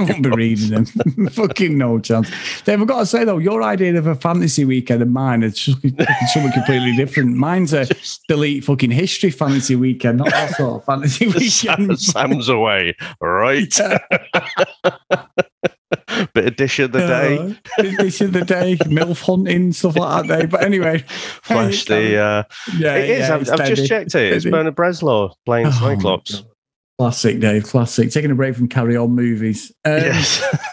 [0.04, 1.28] won't be reading them.
[1.30, 2.30] Fucking no chance.
[2.62, 5.54] Dave, I've got to say though, your idea of a fantasy weekend and mine is
[5.54, 7.34] just something completely different.
[7.36, 7.86] Mine's a
[8.28, 12.00] delete fucking history fantasy weekend, not that sort of fantasy Sam, weekend.
[12.00, 13.72] Sam's away, right?
[16.34, 17.38] Bit of dish of the day.
[17.78, 20.50] Uh, dish of the day, MILF hunting, stuff like that, Dave.
[20.50, 22.18] But anyway, Flash hey, the.
[22.18, 22.42] Uh,
[22.78, 23.28] yeah, it is.
[23.28, 24.32] yeah, I've, I've just checked it.
[24.34, 26.42] It's Bernard Bresslaw playing Oh, Cyclops.
[26.98, 27.64] Classic, Dave.
[27.64, 28.10] Classic.
[28.10, 29.72] Taking a break from Carry On movies.
[29.84, 30.42] Um, yes.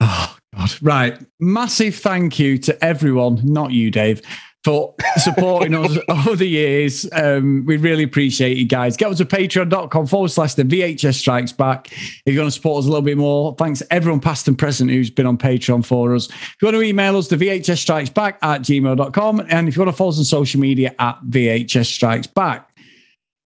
[0.00, 0.70] Oh God!
[0.80, 1.18] Right.
[1.40, 4.22] Massive thank you to everyone, not you, Dave,
[4.62, 7.04] for supporting us over the years.
[7.12, 8.96] Um, we really appreciate you guys.
[8.96, 11.90] Get us to patreon.com forward slash the VHS Strikes Back.
[11.90, 14.88] If you want to support us a little bit more, thanks everyone past and present
[14.88, 16.28] who's been on Patreon for us.
[16.28, 19.46] If you want to email us, the VHS Strikes Back at gmail.com.
[19.48, 22.67] And if you want to follow us on social media at VHS Strikes Back.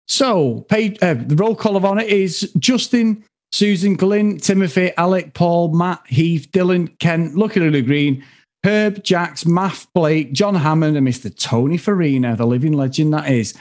[0.07, 6.01] So, uh, the roll call of honor is Justin, Susan, Glyn, Timothy, Alec, Paul, Matt,
[6.07, 8.23] Heath, Dylan, Ken, Lucky Little Green,
[8.63, 11.33] Herb, Jax, Math, Blake, John Hammond, and Mr.
[11.37, 13.53] Tony Farina, the living legend that is.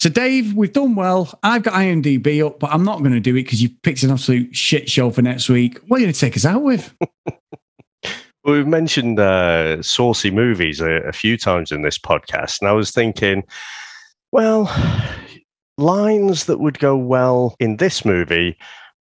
[0.00, 1.38] So, Dave, we've done well.
[1.42, 4.10] I've got IMDb up, but I'm not going to do it because you picked an
[4.10, 5.78] absolute shit show for next week.
[5.86, 6.94] What are you going to take us out with?
[8.42, 12.72] Well, We've mentioned uh, saucy movies a, a few times in this podcast, and I
[12.72, 13.44] was thinking,
[14.32, 14.64] well,
[15.80, 18.56] lines that would go well in this movie,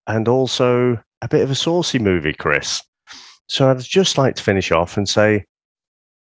[0.07, 2.81] and also a bit of a saucy movie, Chris.
[3.47, 5.45] So I'd just like to finish off and say,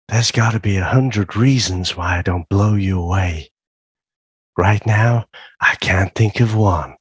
[0.10, 3.50] there's got to be a hundred reasons why I don't blow you away.
[4.58, 5.28] Right now,
[5.62, 6.97] I can't think of one.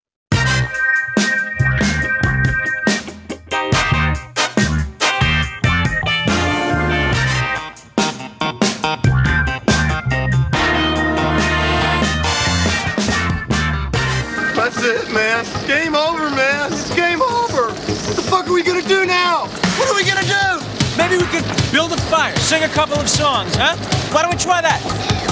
[21.17, 23.75] Maybe we could build a fire, sing a couple of songs, huh?
[24.13, 24.83] Why don't we try that?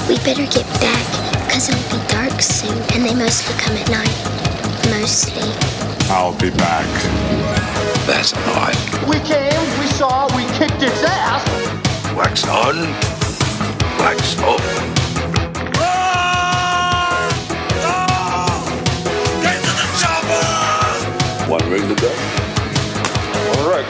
[0.08, 1.04] We better get back,
[1.44, 4.16] because it'll be dark soon, and they mostly come at night.
[4.88, 5.44] Mostly.
[6.08, 6.88] I'll be back.
[8.06, 8.72] That's odd.
[9.04, 11.44] We came, we saw, we kicked its ass.
[12.16, 12.80] Wax on,
[14.00, 14.64] wax off.
[21.46, 22.08] One ring to go.
[23.58, 23.84] All right.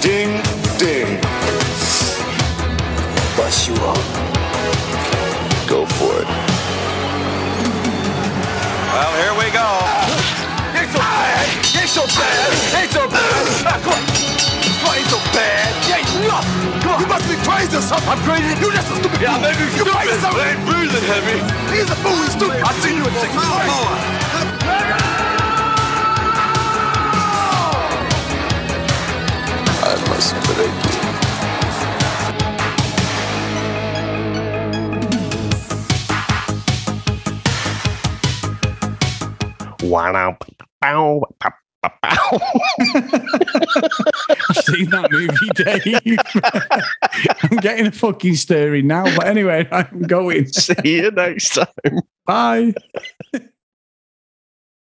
[0.00, 0.39] Ding,
[0.80, 1.20] ding.
[3.36, 4.00] Bust you up.
[5.68, 6.28] Go for it.
[8.88, 9.68] Well, here we go.
[10.72, 11.44] Ain't so bad.
[11.76, 12.48] Ain't so bad.
[12.80, 13.44] Ain't so bad.
[13.68, 14.00] Ah, come on.
[14.80, 15.68] Come on, ain't so bad.
[15.92, 16.80] Ain't nothing.
[16.80, 17.00] Come on.
[17.04, 18.08] You must be crazy or something.
[18.08, 18.48] I'm crazy.
[18.56, 19.20] You just a stupid.
[19.20, 20.40] Yeah, maybe you crazy or something.
[20.40, 21.44] I ain't breathing heavy.
[21.76, 22.16] He's a fool.
[22.24, 22.64] He's stupid.
[22.64, 23.28] I seen you at six.
[23.36, 24.29] I must
[30.20, 31.00] break you.
[39.88, 40.36] Wow.
[40.80, 41.52] Bow, pow,
[41.82, 42.38] pow, pow.
[44.48, 46.18] I've seen that movie, Dave.
[47.50, 49.04] I'm getting a fucking stirring now.
[49.16, 50.48] But anyway, I'm going.
[50.48, 52.00] See you next time.
[52.26, 52.74] Bye.